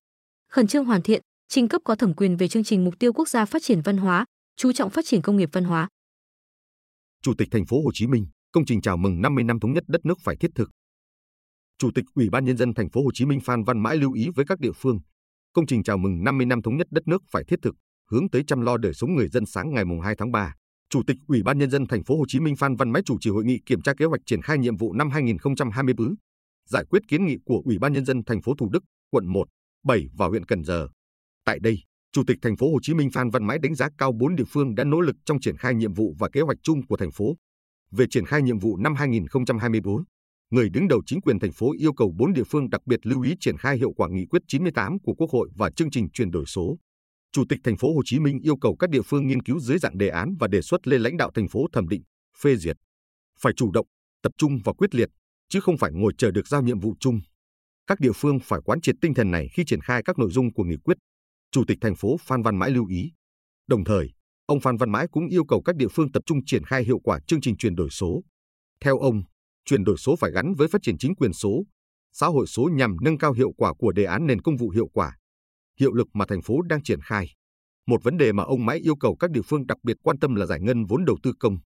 Khẩn 0.49 0.66
trương 0.66 0.84
hoàn 0.84 1.02
thiện, 1.02 1.22
trình 1.49 1.69
cấp 1.69 1.82
có 1.84 1.94
thẩm 1.94 2.14
quyền 2.14 2.37
về 2.37 2.49
chương 2.49 2.64
trình 2.64 2.84
mục 2.84 2.99
tiêu 2.99 3.12
quốc 3.12 3.28
gia 3.28 3.44
phát 3.44 3.62
triển 3.62 3.81
văn 3.81 3.96
hóa, 3.96 4.25
chú 4.56 4.72
trọng 4.72 4.90
phát 4.90 5.04
triển 5.04 5.22
công 5.22 5.37
nghiệp 5.37 5.49
văn 5.52 5.64
hóa. 5.64 5.88
Chủ 7.22 7.34
tịch 7.38 7.49
thành 7.50 7.66
phố 7.66 7.76
Hồ 7.84 7.90
Chí 7.94 8.06
Minh, 8.06 8.26
công 8.56 8.64
trình 8.64 8.80
chào 8.80 8.96
mừng 8.96 9.20
50 9.20 9.44
năm 9.44 9.60
thống 9.60 9.72
nhất 9.72 9.84
đất 9.86 10.04
nước 10.04 10.18
phải 10.20 10.36
thiết 10.36 10.50
thực. 10.54 10.70
Chủ 11.78 11.90
tịch 11.94 12.04
Ủy 12.14 12.30
ban 12.30 12.44
nhân 12.44 12.56
dân 12.56 12.74
thành 12.74 12.90
phố 12.90 13.02
Hồ 13.02 13.10
Chí 13.14 13.26
Minh 13.26 13.40
Phan 13.40 13.64
Văn 13.64 13.78
Mãi 13.78 13.96
lưu 13.96 14.12
ý 14.12 14.28
với 14.34 14.44
các 14.48 14.60
địa 14.60 14.72
phương, 14.72 14.98
công 15.52 15.66
trình 15.66 15.82
chào 15.82 15.98
mừng 15.98 16.24
50 16.24 16.46
năm 16.46 16.62
thống 16.62 16.76
nhất 16.76 16.86
đất 16.90 17.08
nước 17.08 17.22
phải 17.30 17.44
thiết 17.44 17.56
thực, 17.62 17.74
hướng 18.10 18.30
tới 18.30 18.42
chăm 18.46 18.60
lo 18.60 18.76
đời 18.76 18.94
sống 18.94 19.14
người 19.14 19.28
dân 19.28 19.46
sáng 19.46 19.74
ngày 19.74 19.84
2 20.02 20.14
tháng 20.18 20.32
3. 20.32 20.54
Chủ 20.90 21.02
tịch 21.06 21.16
Ủy 21.28 21.42
ban 21.42 21.58
nhân 21.58 21.70
dân 21.70 21.86
thành 21.86 22.04
phố 22.04 22.18
Hồ 22.18 22.24
Chí 22.28 22.40
Minh 22.40 22.56
Phan 22.56 22.76
Văn 22.76 22.90
Mãi 22.90 23.02
chủ 23.06 23.16
trì 23.20 23.30
hội 23.30 23.44
nghị 23.44 23.58
kiểm 23.66 23.82
tra 23.82 23.92
kế 23.94 24.04
hoạch 24.04 24.20
triển 24.26 24.42
khai 24.42 24.58
nhiệm 24.58 24.76
vụ 24.76 24.92
năm 24.92 25.10
2024, 25.10 26.14
giải 26.68 26.84
quyết 26.90 27.02
kiến 27.08 27.26
nghị 27.26 27.36
của 27.44 27.62
Ủy 27.64 27.78
ban 27.78 27.92
nhân 27.92 28.04
dân 28.04 28.24
thành 28.24 28.42
phố 28.42 28.54
Thủ 28.58 28.68
Đức, 28.72 28.84
quận 29.10 29.26
1, 29.26 29.48
7 29.84 30.06
và 30.14 30.26
huyện 30.26 30.44
Cần 30.44 30.64
Giờ. 30.64 30.88
Tại 31.44 31.58
đây, 31.62 31.78
Chủ 32.12 32.22
tịch 32.26 32.38
thành 32.42 32.56
phố 32.56 32.72
Hồ 32.72 32.78
Chí 32.82 32.94
Minh 32.94 33.10
Phan 33.10 33.30
Văn 33.30 33.46
Mãi 33.46 33.58
đánh 33.62 33.74
giá 33.74 33.88
cao 33.98 34.12
bốn 34.12 34.36
địa 34.36 34.44
phương 34.48 34.74
đã 34.74 34.84
nỗ 34.84 35.00
lực 35.00 35.16
trong 35.24 35.40
triển 35.40 35.56
khai 35.56 35.74
nhiệm 35.74 35.94
vụ 35.94 36.14
và 36.18 36.28
kế 36.32 36.40
hoạch 36.40 36.58
chung 36.62 36.86
của 36.86 36.96
thành 36.96 37.10
phố. 37.10 37.36
Về 37.90 38.06
triển 38.10 38.26
khai 38.26 38.42
nhiệm 38.42 38.58
vụ 38.58 38.76
năm 38.76 38.94
2024, 38.94 40.04
người 40.50 40.68
đứng 40.68 40.88
đầu 40.88 41.02
chính 41.06 41.20
quyền 41.20 41.38
thành 41.38 41.52
phố 41.52 41.72
yêu 41.78 41.92
cầu 41.92 42.12
bốn 42.16 42.32
địa 42.32 42.44
phương 42.50 42.70
đặc 42.70 42.80
biệt 42.86 43.06
lưu 43.06 43.22
ý 43.22 43.34
triển 43.40 43.56
khai 43.58 43.76
hiệu 43.76 43.92
quả 43.96 44.08
nghị 44.08 44.26
quyết 44.26 44.42
98 44.48 44.98
của 44.98 45.14
Quốc 45.14 45.30
hội 45.30 45.48
và 45.56 45.70
chương 45.70 45.90
trình 45.90 46.10
chuyển 46.10 46.30
đổi 46.30 46.46
số. 46.46 46.76
Chủ 47.32 47.44
tịch 47.48 47.58
thành 47.64 47.76
phố 47.76 47.94
Hồ 47.94 48.02
Chí 48.04 48.18
Minh 48.18 48.38
yêu 48.42 48.56
cầu 48.56 48.76
các 48.76 48.90
địa 48.90 49.02
phương 49.02 49.26
nghiên 49.26 49.42
cứu 49.42 49.60
dưới 49.60 49.78
dạng 49.78 49.98
đề 49.98 50.08
án 50.08 50.34
và 50.40 50.48
đề 50.48 50.62
xuất 50.62 50.86
lên 50.86 51.02
lãnh 51.02 51.16
đạo 51.16 51.30
thành 51.34 51.48
phố 51.48 51.66
thẩm 51.72 51.88
định, 51.88 52.02
phê 52.42 52.56
duyệt. 52.56 52.76
Phải 53.40 53.52
chủ 53.56 53.70
động, 53.72 53.86
tập 54.22 54.32
trung 54.38 54.58
và 54.64 54.72
quyết 54.72 54.94
liệt, 54.94 55.08
chứ 55.48 55.60
không 55.60 55.78
phải 55.78 55.90
ngồi 55.92 56.12
chờ 56.18 56.30
được 56.30 56.48
giao 56.48 56.62
nhiệm 56.62 56.80
vụ 56.80 56.94
chung. 57.00 57.20
Các 57.86 58.00
địa 58.00 58.12
phương 58.14 58.38
phải 58.42 58.60
quán 58.64 58.80
triệt 58.80 58.94
tinh 59.00 59.14
thần 59.14 59.30
này 59.30 59.48
khi 59.52 59.64
triển 59.64 59.80
khai 59.80 60.02
các 60.04 60.18
nội 60.18 60.30
dung 60.30 60.52
của 60.52 60.64
nghị 60.64 60.76
quyết. 60.84 60.96
Chủ 61.50 61.64
tịch 61.66 61.78
thành 61.80 61.96
phố 61.96 62.16
Phan 62.20 62.42
Văn 62.42 62.58
Mãi 62.58 62.70
lưu 62.70 62.86
ý. 62.86 63.12
Đồng 63.66 63.84
thời, 63.84 64.10
ông 64.46 64.60
Phan 64.60 64.76
Văn 64.76 64.90
Mãi 64.90 65.06
cũng 65.10 65.28
yêu 65.28 65.44
cầu 65.44 65.62
các 65.62 65.76
địa 65.76 65.88
phương 65.90 66.12
tập 66.12 66.22
trung 66.26 66.44
triển 66.46 66.64
khai 66.64 66.84
hiệu 66.84 66.98
quả 66.98 67.19
chương 67.26 67.40
trình 67.40 67.56
chuyển 67.56 67.75
đổi 67.75 67.90
số. 67.90 68.22
Theo 68.81 68.98
ông, 68.98 69.22
chuyển 69.64 69.84
đổi 69.84 69.96
số 69.96 70.16
phải 70.16 70.31
gắn 70.31 70.54
với 70.54 70.69
phát 70.69 70.82
triển 70.82 70.98
chính 70.98 71.14
quyền 71.14 71.32
số, 71.32 71.62
xã 72.12 72.26
hội 72.26 72.46
số 72.46 72.69
nhằm 72.72 72.96
nâng 73.02 73.19
cao 73.19 73.32
hiệu 73.32 73.52
quả 73.56 73.72
của 73.78 73.93
đề 73.93 74.04
án 74.04 74.26
nền 74.26 74.40
công 74.40 74.56
vụ 74.56 74.70
hiệu 74.70 74.87
quả, 74.93 75.16
hiệu 75.81 75.93
lực 75.93 76.08
mà 76.12 76.25
thành 76.28 76.43
phố 76.43 76.62
đang 76.62 76.82
triển 76.82 77.00
khai. 77.00 77.26
Một 77.87 78.02
vấn 78.02 78.16
đề 78.16 78.32
mà 78.32 78.43
ông 78.43 78.66
Mãi 78.66 78.78
yêu 78.78 78.96
cầu 78.96 79.16
các 79.16 79.31
địa 79.31 79.43
phương 79.43 79.66
đặc 79.66 79.78
biệt 79.82 79.96
quan 80.02 80.19
tâm 80.19 80.34
là 80.34 80.46
giải 80.46 80.60
ngân 80.60 80.84
vốn 80.84 81.04
đầu 81.04 81.16
tư 81.22 81.32
công. 81.40 81.58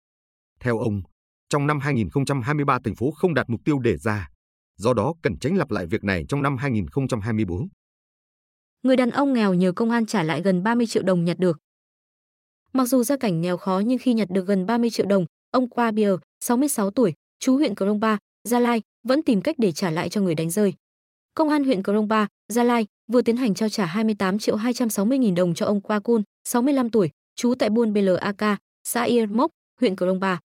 Theo 0.61 0.79
ông, 0.79 1.03
trong 1.49 1.67
năm 1.67 1.81
2023 1.81 2.79
thành 2.85 2.95
phố 2.95 3.11
không 3.11 3.35
đạt 3.35 3.51
mục 3.51 3.61
tiêu 3.65 3.79
đề 3.79 3.97
ra, 3.97 4.29
do 4.77 4.95
đó 4.95 5.15
cần 5.23 5.39
tránh 5.39 5.57
lặp 5.57 5.71
lại 5.71 5.87
việc 5.87 6.05
này 6.05 6.25
trong 6.29 6.43
năm 6.43 6.57
2024. 6.57 7.69
Người 8.83 8.97
đàn 8.97 9.11
ông 9.11 9.33
nghèo 9.33 9.55
nhờ 9.55 9.73
công 9.73 9.91
an 9.91 10.07
trả 10.07 10.23
lại 10.23 10.43
gần 10.43 10.63
30 10.63 10.87
triệu 10.87 11.03
đồng 11.03 11.25
nhặt 11.25 11.39
được. 11.39 11.59
Mặc 12.73 12.85
dù 12.85 13.03
gia 13.03 13.17
cảnh 13.17 13.41
nghèo 13.41 13.57
khó 13.57 13.83
nhưng 13.87 13.99
khi 13.99 14.15
nhặt 14.15 14.31
được 14.31 14.47
gần 14.47 14.67
30 14.67 14.91
triệu 14.91 15.07
đồng, 15.07 15.27
ông 15.51 15.69
Qua 15.69 15.91
Bier, 15.91 16.15
66 16.41 16.91
tuổi, 16.91 17.15
chú 17.39 17.57
huyện 17.57 17.75
Krông 17.75 18.01
Ba, 18.01 18.19
Gia 18.45 18.61
Lai, 18.61 18.83
vẫn 19.03 19.23
tìm 19.23 19.43
cách 19.43 19.59
để 19.59 19.73
trả 19.73 19.91
lại 19.91 20.09
cho 20.09 20.21
người 20.21 20.35
đánh 20.35 20.51
rơi. 20.51 20.75
Công 21.35 21.49
an 21.49 21.65
huyện 21.65 21.83
Krông 21.83 22.09
Ba, 22.09 22.27
Gia 22.49 22.65
Lai 22.65 22.87
vừa 23.13 23.23
tiến 23.23 23.37
hành 23.37 23.55
trao 23.55 23.69
trả 23.69 23.87
28 23.87 24.39
triệu 24.39 24.57
260 24.57 25.19
nghìn 25.19 25.35
đồng 25.35 25.55
cho 25.55 25.67
ông 25.67 25.81
Qua 25.81 26.01
Cun, 26.01 26.23
65 26.45 26.91
tuổi, 26.91 27.11
trú 27.37 27.55
tại 27.59 27.71
buôn 27.71 27.93
BLAK, 27.93 28.59
xã 28.85 29.03
Ir 29.03 29.31
Mốc, 29.31 29.51
huyện 29.81 29.97
Krông 29.97 30.21
Ba. 30.21 30.41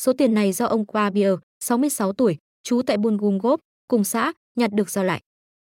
Số 0.00 0.12
tiền 0.12 0.34
này 0.34 0.52
do 0.52 0.66
ông 0.66 0.86
Qua 0.86 1.10
Bier, 1.10 1.34
66 1.60 2.12
tuổi, 2.12 2.36
trú 2.62 2.82
tại 2.82 2.96
buôn 2.96 3.16
Gum 3.16 3.38
Gốp, 3.38 3.60
cùng 3.88 4.04
xã, 4.04 4.32
nhặt 4.56 4.72
được 4.72 4.90
giao 4.90 5.04
lại. 5.04 5.20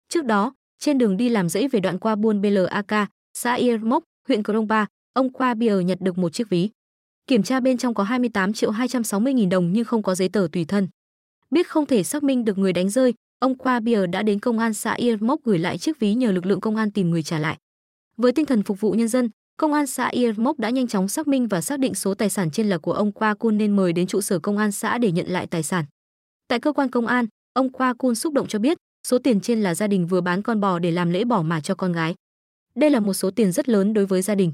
Trước 0.09 0.25
đó, 0.25 0.55
trên 0.79 0.99
đường 0.99 1.17
đi 1.17 1.29
làm 1.29 1.49
dãy 1.49 1.69
về 1.69 1.81
đoạn 1.81 1.99
qua 1.99 2.15
buôn 2.15 2.41
BLAK, 2.41 3.09
xã 3.35 3.55
Ir 3.55 3.81
Mốc, 3.81 4.05
huyện 4.29 4.43
Krông 4.43 4.67
Ba, 4.67 4.87
ông 5.13 5.31
Qua 5.31 5.55
Bier 5.55 5.85
nhặt 5.85 6.01
được 6.01 6.19
một 6.19 6.33
chiếc 6.33 6.49
ví. 6.51 6.71
Kiểm 7.27 7.43
tra 7.43 7.61
bên 7.61 7.79
trong 7.79 7.95
có 7.95 8.03
28 8.03 8.53
triệu 8.53 8.71
260 8.71 9.35
nghìn 9.35 9.49
đồng 9.49 9.73
nhưng 9.73 9.85
không 9.85 10.03
có 10.03 10.15
giấy 10.15 10.29
tờ 10.29 10.49
tùy 10.53 10.65
thân. 10.65 10.89
Biết 11.51 11.69
không 11.69 11.87
thể 11.87 12.03
xác 12.03 12.23
minh 12.23 12.45
được 12.45 12.59
người 12.59 12.73
đánh 12.73 12.91
rơi, 12.91 13.15
ông 13.39 13.59
Qua 13.59 13.81
Bier 13.81 14.11
đã 14.13 14.23
đến 14.23 14.41
công 14.41 14.59
an 14.59 14.75
xã 14.75 14.93
Yên 14.93 15.27
Mốc 15.27 15.41
gửi 15.45 15.59
lại 15.59 15.79
chiếc 15.79 15.99
ví 15.99 16.15
nhờ 16.15 16.33
lực 16.33 16.47
lượng 16.47 16.61
công 16.61 16.77
an 16.77 16.91
tìm 16.91 17.11
người 17.11 17.23
trả 17.23 17.39
lại. 17.39 17.57
Với 18.17 18.33
tinh 18.33 18.47
thần 18.47 18.63
phục 18.63 18.81
vụ 18.81 18.93
nhân 18.93 19.09
dân, 19.09 19.31
công 19.57 19.73
an 19.73 19.87
xã 19.87 20.09
Yên 20.09 20.43
Mốc 20.43 20.59
đã 20.59 20.71
nhanh 20.71 20.87
chóng 20.89 21.09
xác 21.09 21.29
minh 21.29 21.49
và 21.49 21.61
xác 21.61 21.79
định 21.79 21.95
số 21.95 22.15
tài 22.15 22.31
sản 22.31 22.51
trên 22.51 22.69
là 22.69 22.79
của 22.79 22.93
ông 22.93 23.13
Qua 23.13 23.35
Kun 23.35 23.59
nên 23.59 23.77
mời 23.77 23.93
đến 23.93 24.07
trụ 24.07 24.21
sở 24.21 24.39
công 24.39 24.59
an 24.59 24.73
xã 24.73 24.99
để 24.99 25.13
nhận 25.13 25.27
lại 25.27 25.47
tài 25.47 25.63
sản. 25.63 25.85
Tại 26.49 26.61
cơ 26.61 26.73
quan 26.73 26.91
công 26.91 27.07
an, 27.07 27.27
ông 27.53 27.71
Qua 27.71 27.95
Kun 27.95 28.15
xúc 28.15 28.33
động 28.33 28.47
cho 28.49 28.59
biết, 28.59 28.79
số 29.07 29.19
tiền 29.19 29.41
trên 29.41 29.63
là 29.63 29.75
gia 29.75 29.87
đình 29.87 30.07
vừa 30.07 30.21
bán 30.21 30.43
con 30.43 30.61
bò 30.61 30.79
để 30.79 30.91
làm 30.91 31.11
lễ 31.11 31.25
bỏ 31.25 31.43
mà 31.43 31.61
cho 31.61 31.75
con 31.75 31.93
gái. 31.93 32.15
Đây 32.75 32.91
là 32.91 33.01
một 33.01 33.15
số 33.15 33.31
tiền 33.31 33.53
rất 33.53 33.69
lớn 33.69 33.93
đối 33.93 34.07
với 34.07 34.23
gia 34.23 34.35
đình. 34.35 34.53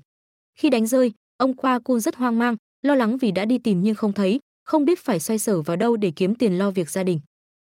Khi 0.58 0.70
đánh 0.70 0.86
rơi, 0.86 1.12
ông 1.36 1.54
Qua 1.54 1.78
Cun 1.78 2.00
rất 2.00 2.16
hoang 2.16 2.38
mang, 2.38 2.56
lo 2.82 2.94
lắng 2.94 3.18
vì 3.18 3.30
đã 3.30 3.44
đi 3.44 3.58
tìm 3.58 3.82
nhưng 3.82 3.94
không 3.94 4.12
thấy, 4.12 4.40
không 4.64 4.84
biết 4.84 4.98
phải 4.98 5.20
xoay 5.20 5.38
sở 5.38 5.62
vào 5.62 5.76
đâu 5.76 5.96
để 5.96 6.12
kiếm 6.16 6.34
tiền 6.34 6.58
lo 6.58 6.70
việc 6.70 6.90
gia 6.90 7.02
đình. 7.02 7.20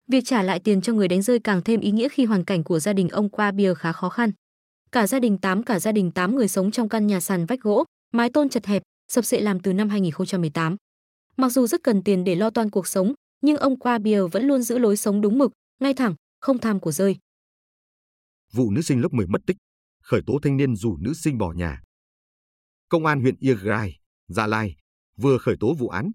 Việc 0.09 0.25
trả 0.25 0.43
lại 0.43 0.61
tiền 0.61 0.81
cho 0.81 0.93
người 0.93 1.09
đánh 1.09 1.23
rơi 1.23 1.39
càng 1.39 1.63
thêm 1.63 1.81
ý 1.81 1.91
nghĩa 1.91 2.09
khi 2.09 2.25
hoàn 2.25 2.45
cảnh 2.45 2.65
của 2.65 2.79
gia 2.79 2.93
đình 2.93 3.09
ông 3.09 3.29
Qua 3.29 3.51
Bia 3.53 3.75
khá 3.75 3.93
khó 3.93 4.09
khăn. 4.09 4.31
Cả 4.93 5.07
gia 5.07 5.21
đình 5.21 5.39
tám 5.39 5.63
cả 5.63 5.79
gia 5.79 5.93
đình 5.93 6.11
tám 6.11 6.37
người 6.37 6.49
sống 6.49 6.71
trong 6.71 6.89
căn 6.89 7.07
nhà 7.07 7.21
sàn 7.21 7.47
vách 7.47 7.61
gỗ, 7.61 7.85
mái 8.13 8.31
tôn 8.31 8.49
chật 8.49 8.67
hẹp, 8.67 8.83
sập 9.09 9.25
sệ 9.25 9.41
làm 9.41 9.61
từ 9.61 9.73
năm 9.73 9.89
2018. 9.89 10.77
Mặc 11.37 11.49
dù 11.49 11.67
rất 11.67 11.83
cần 11.83 12.03
tiền 12.03 12.25
để 12.25 12.35
lo 12.35 12.51
toan 12.51 12.71
cuộc 12.71 12.87
sống, 12.87 13.15
nhưng 13.41 13.57
ông 13.57 13.79
Qua 13.79 13.99
Bia 13.99 14.23
vẫn 14.23 14.45
luôn 14.47 14.63
giữ 14.63 14.79
lối 14.79 14.97
sống 14.97 15.21
đúng 15.21 15.39
mực, 15.39 15.53
ngay 15.81 15.95
thẳng, 15.95 16.15
không 16.41 16.59
tham 16.59 16.81
của 16.81 16.93
rơi. 16.93 17.17
Vụ 18.53 18.71
nữ 18.71 18.83
sinh 18.83 19.01
lớp 19.01 19.13
10 19.13 19.27
mất 19.27 19.41
tích, 19.47 19.57
khởi 20.03 20.21
tố 20.27 20.39
thanh 20.43 20.57
niên 20.57 20.77
dù 20.77 20.97
nữ 20.97 21.15
sinh 21.15 21.39
bỏ 21.39 21.53
nhà. 21.53 21.83
Công 22.89 23.07
an 23.07 23.21
huyện 23.21 23.35
Iagrai, 23.41 23.99
Gia 24.29 24.47
Lai 24.47 24.77
vừa 25.17 25.39
khởi 25.39 25.57
tố 25.61 25.75
vụ 25.75 25.89
án, 25.89 26.11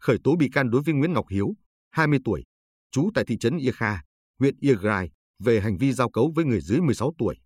khởi 0.00 0.18
tố 0.24 0.36
bị 0.36 0.48
can 0.52 0.70
đối 0.70 0.82
với 0.82 0.94
Nguyễn 0.94 1.12
Ngọc 1.12 1.26
Hiếu, 1.30 1.54
20 1.90 2.18
tuổi, 2.24 2.44
trú 2.90 3.10
tại 3.14 3.24
thị 3.28 3.36
trấn 3.38 3.58
Ia 3.58 3.72
Kha, 3.72 4.00
huyện 4.38 4.54
Iagrai, 4.60 5.10
về 5.38 5.60
hành 5.60 5.76
vi 5.76 5.92
giao 5.92 6.10
cấu 6.10 6.32
với 6.34 6.44
người 6.44 6.60
dưới 6.60 6.80
16 6.80 7.12
tuổi. 7.18 7.36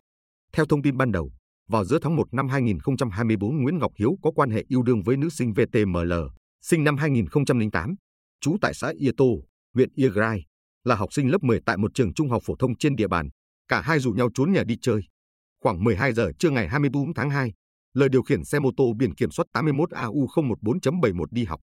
Theo 0.53 0.65
thông 0.65 0.81
tin 0.81 0.97
ban 0.97 1.11
đầu, 1.11 1.31
vào 1.67 1.85
giữa 1.85 1.99
tháng 2.01 2.15
1 2.15 2.33
năm 2.33 2.49
2024, 2.49 3.63
Nguyễn 3.63 3.77
Ngọc 3.77 3.91
Hiếu 3.99 4.17
có 4.21 4.31
quan 4.31 4.51
hệ 4.51 4.65
yêu 4.67 4.83
đương 4.83 5.03
với 5.03 5.17
nữ 5.17 5.29
sinh 5.29 5.53
VTML, 5.53 6.13
sinh 6.61 6.83
năm 6.83 6.97
2008, 6.97 7.95
trú 8.41 8.57
tại 8.61 8.73
xã 8.73 8.93
Ia 8.99 9.11
Tô, 9.17 9.43
huyện 9.73 9.89
Iagrai, 9.95 10.45
là 10.83 10.95
học 10.95 11.13
sinh 11.13 11.31
lớp 11.31 11.43
10 11.43 11.59
tại 11.65 11.77
một 11.77 11.91
trường 11.93 12.13
trung 12.13 12.29
học 12.29 12.43
phổ 12.45 12.55
thông 12.55 12.77
trên 12.77 12.95
địa 12.95 13.07
bàn. 13.07 13.29
Cả 13.67 13.81
hai 13.81 13.99
rủ 13.99 14.11
nhau 14.11 14.29
trốn 14.33 14.51
nhà 14.51 14.63
đi 14.63 14.77
chơi. 14.81 15.01
Khoảng 15.63 15.83
12 15.83 16.13
giờ 16.13 16.31
trưa 16.39 16.49
ngày 16.49 16.67
24 16.67 17.13
tháng 17.13 17.29
2, 17.29 17.53
lời 17.97 18.09
điều 18.09 18.21
khiển 18.21 18.45
xe 18.45 18.59
mô 18.59 18.69
tô 18.77 18.93
biển 18.93 19.15
kiểm 19.15 19.31
soát 19.31 19.45
81 19.53 19.91
AU 19.91 20.27
014.71 20.27 21.25
đi 21.31 21.45
học. 21.45 21.59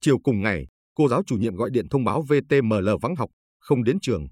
Chiều 0.00 0.18
cùng 0.18 0.42
ngày, 0.42 0.66
cô 0.94 1.08
giáo 1.08 1.22
chủ 1.26 1.36
nhiệm 1.36 1.56
gọi 1.56 1.70
điện 1.70 1.88
thông 1.88 2.04
báo 2.04 2.22
VTML 2.22 2.88
vắng 3.02 3.16
học, 3.16 3.30
không 3.60 3.84
đến 3.84 4.00
trường. 4.00 4.26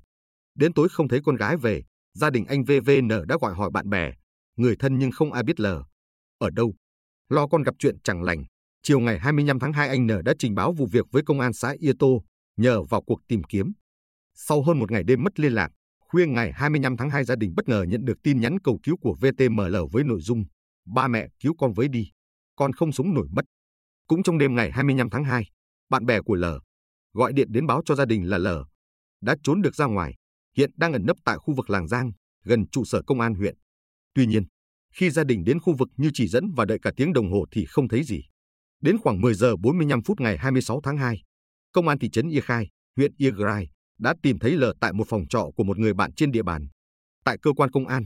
Đến 0.54 0.72
tối 0.72 0.88
không 0.88 1.08
thấy 1.08 1.20
con 1.24 1.36
gái 1.36 1.56
về, 1.56 1.82
gia 2.14 2.30
đình 2.30 2.44
anh 2.44 2.64
VVN 2.64 3.08
đã 3.28 3.36
gọi 3.40 3.54
hỏi 3.54 3.70
bạn 3.70 3.90
bè, 3.90 4.12
người 4.56 4.76
thân 4.78 4.98
nhưng 4.98 5.10
không 5.10 5.32
ai 5.32 5.42
biết 5.42 5.60
L. 5.60 5.66
Ở 6.38 6.50
đâu? 6.50 6.74
Lo 7.28 7.46
con 7.46 7.62
gặp 7.62 7.74
chuyện 7.78 7.96
chẳng 8.04 8.22
lành. 8.22 8.44
Chiều 8.82 9.00
ngày 9.00 9.18
25 9.18 9.58
tháng 9.58 9.72
2 9.72 9.88
anh 9.88 10.06
N 10.06 10.24
đã 10.24 10.34
trình 10.38 10.54
báo 10.54 10.72
vụ 10.72 10.86
việc 10.92 11.06
với 11.12 11.22
công 11.26 11.40
an 11.40 11.52
xã 11.52 11.74
Ia 11.78 11.92
Tô, 11.98 12.22
nhờ 12.56 12.82
vào 12.82 13.02
cuộc 13.02 13.20
tìm 13.28 13.42
kiếm. 13.42 13.72
Sau 14.34 14.62
hơn 14.62 14.78
một 14.78 14.90
ngày 14.90 15.02
đêm 15.02 15.24
mất 15.24 15.40
liên 15.40 15.52
lạc, 15.52 15.68
khuya 16.00 16.26
ngày 16.26 16.52
25 16.52 16.96
tháng 16.96 17.10
2 17.10 17.24
gia 17.24 17.36
đình 17.36 17.52
bất 17.56 17.68
ngờ 17.68 17.84
nhận 17.88 18.04
được 18.04 18.22
tin 18.22 18.40
nhắn 18.40 18.60
cầu 18.60 18.78
cứu 18.82 18.96
của 18.96 19.14
VTML 19.20 19.76
với 19.92 20.04
nội 20.04 20.20
dung 20.20 20.44
Ba 20.86 21.08
mẹ 21.08 21.28
cứu 21.40 21.54
con 21.58 21.72
với 21.72 21.88
đi, 21.88 22.12
con 22.56 22.72
không 22.72 22.92
sống 22.92 23.14
nổi 23.14 23.28
mất. 23.30 23.44
Cũng 24.08 24.22
trong 24.22 24.38
đêm 24.38 24.54
ngày 24.54 24.70
25 24.72 25.10
tháng 25.10 25.24
2, 25.24 25.44
bạn 25.88 26.06
bè 26.06 26.20
của 26.20 26.34
L 26.34 26.44
gọi 27.12 27.32
điện 27.32 27.48
đến 27.50 27.66
báo 27.66 27.82
cho 27.84 27.94
gia 27.94 28.04
đình 28.04 28.30
là 28.30 28.38
L 28.38 28.48
đã 29.20 29.36
trốn 29.42 29.62
được 29.62 29.74
ra 29.74 29.86
ngoài, 29.86 30.14
hiện 30.56 30.70
đang 30.76 30.92
ẩn 30.92 31.06
nấp 31.06 31.16
tại 31.24 31.38
khu 31.38 31.54
vực 31.54 31.70
Làng 31.70 31.88
Giang, 31.88 32.12
gần 32.44 32.66
trụ 32.72 32.84
sở 32.84 33.02
công 33.06 33.20
an 33.20 33.34
huyện. 33.34 33.56
Tuy 34.14 34.26
nhiên, 34.26 34.44
Khi 34.94 35.10
gia 35.10 35.24
đình 35.24 35.44
đến 35.44 35.60
khu 35.60 35.74
vực 35.76 35.88
như 35.96 36.10
chỉ 36.14 36.28
dẫn 36.28 36.50
và 36.56 36.64
đợi 36.64 36.78
cả 36.82 36.90
tiếng 36.96 37.12
đồng 37.12 37.32
hồ 37.32 37.44
thì 37.50 37.64
không 37.64 37.88
thấy 37.88 38.04
gì. 38.04 38.20
Đến 38.80 38.98
khoảng 38.98 39.20
10 39.20 39.34
giờ 39.34 39.56
45 39.56 40.02
phút 40.02 40.20
ngày 40.20 40.38
26 40.38 40.80
tháng 40.82 40.96
2, 40.96 41.22
công 41.72 41.88
an 41.88 41.98
thị 41.98 42.10
trấn 42.10 42.28
Ia 42.28 42.40
Khai, 42.40 42.68
huyện 42.96 43.12
Iagrai 43.16 43.68
đã 43.98 44.14
tìm 44.22 44.38
thấy 44.38 44.50
L 44.50 44.64
tại 44.80 44.92
một 44.92 45.04
phòng 45.08 45.28
trọ 45.28 45.50
của 45.56 45.64
một 45.64 45.78
người 45.78 45.94
bạn 45.94 46.12
trên 46.12 46.32
địa 46.32 46.42
bàn. 46.42 46.68
Tại 47.24 47.38
cơ 47.42 47.52
quan 47.52 47.70
công 47.70 47.86
an, 47.86 48.04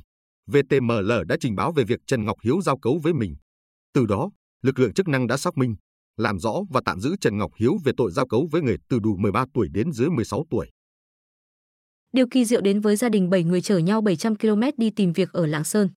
VTML 0.51 1.13
đã 1.29 1.37
trình 1.41 1.55
báo 1.55 1.73
về 1.73 1.85
việc 1.85 2.01
Trần 2.07 2.25
Ngọc 2.25 2.37
Hiếu 2.43 2.61
giao 2.63 2.79
cấu 2.79 3.01
với 3.03 3.13
mình. 3.13 3.37
Từ 3.95 4.07
đó, 4.07 4.31
lực 4.63 4.79
lượng 4.79 4.93
chức 4.95 5.09
năng 5.09 5.27
đã 5.27 5.37
xác 5.37 5.59
minh, 5.59 5.77
làm 6.17 6.39
rõ 6.39 6.55
và 6.71 6.81
tạm 6.85 7.01
giữ 7.01 7.17
Trần 7.21 7.39
Ngọc 7.39 7.51
Hiếu 7.57 7.77
về 7.85 7.93
tội 7.97 8.13
giao 8.13 8.27
cấu 8.27 8.49
với 8.51 8.63
người 8.63 8.77
từ 8.89 8.99
đủ 8.99 9.17
13 9.17 9.45
tuổi 9.55 9.69
đến 9.73 9.93
dưới 9.93 10.09
16 10.11 10.45
tuổi. 10.51 10.71
Điều 12.13 12.27
kỳ 12.31 12.45
diệu 12.45 12.61
đến 12.61 12.81
với 12.81 12.97
gia 12.97 13.09
đình 13.09 13.31
7 13.31 13.45
người 13.45 13.61
chở 13.61 13.79
nhau 13.79 14.01
700 14.01 14.37
km 14.37 14.63
đi 14.77 14.91
tìm 14.91 15.13
việc 15.13 15.33
ở 15.33 15.47
Lạng 15.47 15.65
Sơn. 15.65 15.89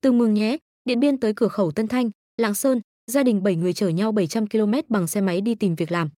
Từ 0.00 0.12
Mường 0.12 0.34
Nhé, 0.34 0.56
Điện 0.84 1.00
Biên 1.00 1.20
tới 1.20 1.32
cửa 1.36 1.48
khẩu 1.48 1.70
Tân 1.70 1.88
Thanh, 1.88 2.10
Lạng 2.36 2.54
Sơn, 2.54 2.80
gia 3.06 3.22
đình 3.22 3.42
7 3.42 3.56
người 3.56 3.72
chở 3.72 3.88
nhau 3.88 4.12
700 4.12 4.48
km 4.48 4.72
bằng 4.88 5.06
xe 5.06 5.20
máy 5.20 5.40
đi 5.40 5.54
tìm 5.54 5.74
việc 5.74 5.92
làm. 5.92 6.10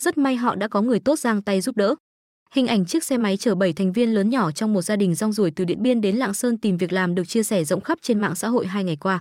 Rất 0.00 0.18
may 0.18 0.36
họ 0.36 0.54
đã 0.54 0.68
có 0.68 0.82
người 0.82 1.00
tốt 1.00 1.18
giang 1.18 1.42
tay 1.42 1.60
giúp 1.60 1.76
đỡ. 1.76 1.94
Hình 2.54 2.66
ảnh 2.66 2.84
chiếc 2.84 3.04
xe 3.04 3.18
máy 3.18 3.36
chở 3.36 3.54
7 3.54 3.72
thành 3.72 3.92
viên 3.92 4.14
lớn 4.14 4.30
nhỏ 4.30 4.52
trong 4.52 4.72
một 4.72 4.82
gia 4.82 4.96
đình 4.96 5.14
rong 5.14 5.32
ruổi 5.32 5.50
từ 5.50 5.64
Điện 5.64 5.82
Biên 5.82 6.00
đến 6.00 6.16
Lạng 6.16 6.34
Sơn 6.34 6.58
tìm 6.58 6.76
việc 6.76 6.92
làm 6.92 7.14
được 7.14 7.24
chia 7.28 7.42
sẻ 7.42 7.64
rộng 7.64 7.80
khắp 7.80 7.98
trên 8.02 8.20
mạng 8.20 8.34
xã 8.34 8.48
hội 8.48 8.66
hai 8.66 8.84
ngày 8.84 8.96
qua. 8.96 9.20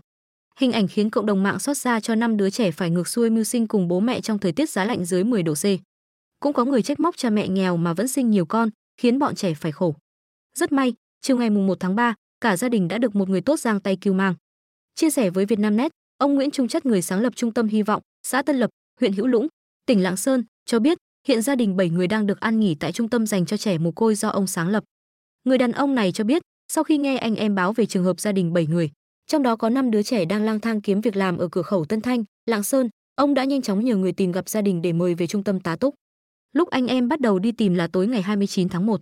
Hình 0.60 0.72
ảnh 0.72 0.88
khiến 0.88 1.10
cộng 1.10 1.26
đồng 1.26 1.44
mạng 1.44 1.60
xót 1.60 1.78
xa 1.78 2.00
cho 2.00 2.16
năm 2.16 2.38
đứa 2.38 2.50
trẻ 2.50 2.72
phải 2.72 2.90
ngược 2.90 3.08
xuôi 3.08 3.30
mưu 3.30 3.44
sinh 3.44 3.68
cùng 3.68 3.88
bố 3.88 4.00
mẹ 4.00 4.22
trong 4.22 4.40
thời 4.40 4.52
tiết 4.52 4.70
giá 4.70 4.86
lạnh 4.86 5.06
dưới 5.06 5.24
10 5.24 5.44
độ 5.44 5.54
C. 5.54 5.66
Cũng 6.40 6.54
có 6.54 6.66
người 6.66 6.82
trách 6.82 7.00
móc 7.00 7.18
cha 7.18 7.30
mẹ 7.30 7.48
nghèo 7.48 7.78
mà 7.78 7.94
vẫn 7.94 8.08
sinh 8.08 8.30
nhiều 8.30 8.46
con, 8.46 8.70
khiến 8.98 9.20
bọn 9.20 9.36
trẻ 9.36 9.54
phải 9.54 9.72
khổ. 9.72 9.96
Rất 10.58 10.72
may, 10.72 10.94
chiều 11.22 11.38
ngày 11.38 11.50
1 11.50 11.80
tháng 11.80 11.96
3, 11.96 12.16
cả 12.42 12.58
gia 12.58 12.70
đình 12.70 12.88
đã 12.88 12.98
được 12.98 13.16
một 13.16 13.30
người 13.30 13.42
tốt 13.42 13.60
giang 13.60 13.80
tay 13.80 13.98
cứu 14.02 14.14
mang. 14.14 14.36
Chia 14.96 15.10
sẻ 15.10 15.30
với 15.30 15.46
Vietnamnet, 15.46 15.92
ông 16.18 16.36
Nguyễn 16.36 16.52
Trung 16.52 16.68
Chất 16.68 16.86
người 16.86 17.02
sáng 17.02 17.22
lập 17.22 17.34
Trung 17.36 17.54
tâm 17.54 17.68
Hy 17.68 17.82
vọng, 17.82 18.02
xã 18.24 18.42
Tân 18.42 18.56
Lập, 18.56 18.70
huyện 19.00 19.14
Hữu 19.14 19.28
Lũng, 19.28 19.48
tỉnh 19.86 20.04
Lạng 20.04 20.18
Sơn, 20.18 20.44
cho 20.66 20.80
biết 20.80 20.98
hiện 21.28 21.42
gia 21.42 21.56
đình 21.56 21.76
7 21.76 21.90
người 21.90 22.08
đang 22.08 22.28
được 22.28 22.40
ăn 22.40 22.60
nghỉ 22.60 22.76
tại 22.76 22.92
trung 22.92 23.10
tâm 23.10 23.28
dành 23.28 23.46
cho 23.46 23.58
trẻ 23.58 23.78
mồ 23.78 23.92
côi 23.92 24.16
do 24.16 24.30
ông 24.30 24.48
sáng 24.48 24.68
lập. 24.68 24.84
Người 25.44 25.58
đàn 25.58 25.72
ông 25.72 25.96
này 25.96 26.12
cho 26.12 26.24
biết, 26.24 26.42
sau 26.68 26.84
khi 26.84 26.98
nghe 26.98 27.18
anh 27.18 27.36
em 27.36 27.56
báo 27.56 27.74
về 27.74 27.86
trường 27.86 28.04
hợp 28.04 28.20
gia 28.20 28.32
đình 28.32 28.54
7 28.54 28.68
người, 28.68 28.92
trong 29.28 29.44
đó 29.44 29.56
có 29.56 29.70
5 29.70 29.92
đứa 29.92 30.04
trẻ 30.04 30.26
đang 30.26 30.44
lang 30.44 30.60
thang 30.60 30.82
kiếm 30.82 31.02
việc 31.02 31.16
làm 31.16 31.38
ở 31.38 31.48
cửa 31.48 31.62
khẩu 31.62 31.86
Tân 31.86 32.02
Thanh, 32.02 32.24
Lạng 32.46 32.64
Sơn, 32.64 32.90
ông 33.16 33.34
đã 33.34 33.44
nhanh 33.44 33.62
chóng 33.62 33.86
nhờ 33.86 33.96
người 33.96 34.12
tìm 34.12 34.32
gặp 34.32 34.50
gia 34.50 34.62
đình 34.62 34.82
để 34.82 34.94
mời 34.94 35.16
về 35.16 35.28
trung 35.28 35.44
tâm 35.44 35.60
tá 35.60 35.76
túc. 35.76 35.96
Lúc 36.54 36.70
anh 36.70 36.88
em 36.88 37.08
bắt 37.08 37.20
đầu 37.20 37.40
đi 37.40 37.52
tìm 37.52 37.74
là 37.74 37.88
tối 37.88 38.08
ngày 38.08 38.22
29 38.22 38.70
tháng 38.70 38.86
1. 38.86 39.02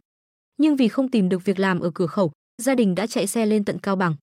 Nhưng 0.57 0.75
vì 0.75 0.87
không 0.87 1.11
tìm 1.11 1.29
được 1.29 1.45
việc 1.45 1.59
làm 1.59 1.79
ở 1.79 1.91
cửa 1.93 2.07
khẩu, 2.07 2.31
gia 2.61 2.75
đình 2.75 2.95
đã 2.95 3.07
chạy 3.07 3.27
xe 3.27 3.45
lên 3.45 3.65
tận 3.65 3.79
Cao 3.79 3.95
Bằng. 3.95 4.15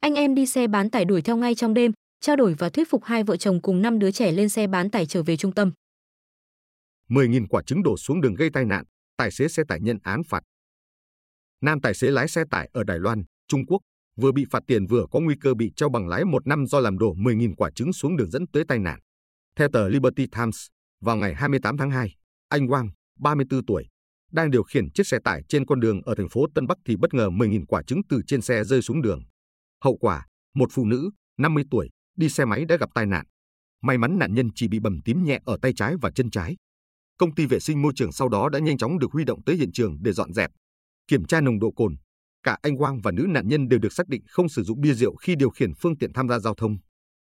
Anh 0.00 0.14
em 0.14 0.34
đi 0.34 0.46
xe 0.46 0.66
bán 0.66 0.90
tải 0.90 1.04
đuổi 1.04 1.22
theo 1.22 1.36
ngay 1.36 1.54
trong 1.54 1.74
đêm, 1.74 1.92
trao 2.20 2.36
đổi 2.36 2.54
và 2.54 2.68
thuyết 2.68 2.90
phục 2.90 3.04
hai 3.04 3.22
vợ 3.22 3.36
chồng 3.36 3.60
cùng 3.60 3.82
năm 3.82 3.98
đứa 3.98 4.10
trẻ 4.10 4.32
lên 4.32 4.48
xe 4.48 4.66
bán 4.66 4.90
tải 4.90 5.06
trở 5.06 5.22
về 5.22 5.36
trung 5.36 5.52
tâm. 5.52 5.72
10.000 7.08 7.46
quả 7.50 7.62
trứng 7.66 7.82
đổ 7.82 7.96
xuống 7.96 8.20
đường 8.20 8.34
gây 8.34 8.50
tai 8.52 8.64
nạn, 8.64 8.84
tài 9.16 9.30
xế 9.30 9.48
xe 9.48 9.62
tải 9.68 9.80
nhận 9.80 9.98
án 10.02 10.22
phạt. 10.28 10.42
Nam 11.60 11.80
tài 11.80 11.94
xế 11.94 12.10
lái 12.10 12.28
xe 12.28 12.44
tải 12.50 12.70
ở 12.72 12.84
Đài 12.84 12.98
Loan, 12.98 13.22
Trung 13.48 13.66
Quốc, 13.66 13.78
vừa 14.16 14.32
bị 14.32 14.44
phạt 14.50 14.62
tiền 14.66 14.86
vừa 14.86 15.06
có 15.10 15.20
nguy 15.20 15.34
cơ 15.40 15.54
bị 15.54 15.72
treo 15.76 15.88
bằng 15.88 16.08
lái 16.08 16.24
một 16.24 16.46
năm 16.46 16.66
do 16.66 16.80
làm 16.80 16.98
đổ 16.98 17.14
10.000 17.14 17.54
quả 17.54 17.70
trứng 17.70 17.92
xuống 17.92 18.16
đường 18.16 18.30
dẫn 18.30 18.46
tới 18.52 18.64
tai 18.68 18.78
nạn. 18.78 19.00
Theo 19.56 19.68
tờ 19.72 19.88
Liberty 19.88 20.26
Times, 20.26 20.66
vào 21.00 21.16
ngày 21.16 21.34
28 21.34 21.76
tháng 21.76 21.90
2, 21.90 22.14
anh 22.48 22.66
Wang, 22.66 22.88
34 23.18 23.66
tuổi, 23.66 23.88
đang 24.32 24.50
điều 24.50 24.62
khiển 24.62 24.90
chiếc 24.90 25.06
xe 25.06 25.18
tải 25.24 25.42
trên 25.48 25.66
con 25.66 25.80
đường 25.80 26.02
ở 26.02 26.14
thành 26.14 26.28
phố 26.28 26.46
Tân 26.54 26.66
Bắc 26.66 26.78
thì 26.84 26.96
bất 26.96 27.14
ngờ 27.14 27.28
10.000 27.30 27.64
quả 27.68 27.82
trứng 27.82 28.00
từ 28.08 28.20
trên 28.26 28.40
xe 28.40 28.64
rơi 28.64 28.82
xuống 28.82 29.02
đường. 29.02 29.22
Hậu 29.84 29.96
quả, 29.96 30.26
một 30.54 30.68
phụ 30.72 30.84
nữ, 30.84 31.10
50 31.38 31.64
tuổi, 31.70 31.90
đi 32.16 32.28
xe 32.28 32.44
máy 32.44 32.64
đã 32.64 32.76
gặp 32.76 32.90
tai 32.94 33.06
nạn. 33.06 33.26
May 33.82 33.98
mắn 33.98 34.18
nạn 34.18 34.34
nhân 34.34 34.48
chỉ 34.54 34.68
bị 34.68 34.80
bầm 34.80 35.00
tím 35.04 35.24
nhẹ 35.24 35.40
ở 35.44 35.56
tay 35.62 35.72
trái 35.76 35.94
và 36.02 36.10
chân 36.10 36.30
trái. 36.30 36.56
Công 37.18 37.34
ty 37.34 37.46
vệ 37.46 37.60
sinh 37.60 37.82
môi 37.82 37.92
trường 37.96 38.12
sau 38.12 38.28
đó 38.28 38.48
đã 38.48 38.58
nhanh 38.58 38.78
chóng 38.78 38.98
được 38.98 39.12
huy 39.12 39.24
động 39.24 39.42
tới 39.46 39.56
hiện 39.56 39.72
trường 39.72 39.96
để 40.02 40.12
dọn 40.12 40.32
dẹp. 40.32 40.50
Kiểm 41.08 41.24
tra 41.24 41.40
nồng 41.40 41.58
độ 41.58 41.70
cồn, 41.76 41.96
cả 42.42 42.58
anh 42.62 42.76
Quang 42.76 43.00
và 43.00 43.10
nữ 43.10 43.26
nạn 43.28 43.48
nhân 43.48 43.68
đều 43.68 43.78
được 43.78 43.92
xác 43.92 44.08
định 44.08 44.22
không 44.28 44.48
sử 44.48 44.62
dụng 44.62 44.80
bia 44.80 44.94
rượu 44.94 45.16
khi 45.16 45.34
điều 45.34 45.50
khiển 45.50 45.74
phương 45.74 45.98
tiện 45.98 46.12
tham 46.12 46.28
gia 46.28 46.38
giao 46.38 46.54
thông. 46.54 46.76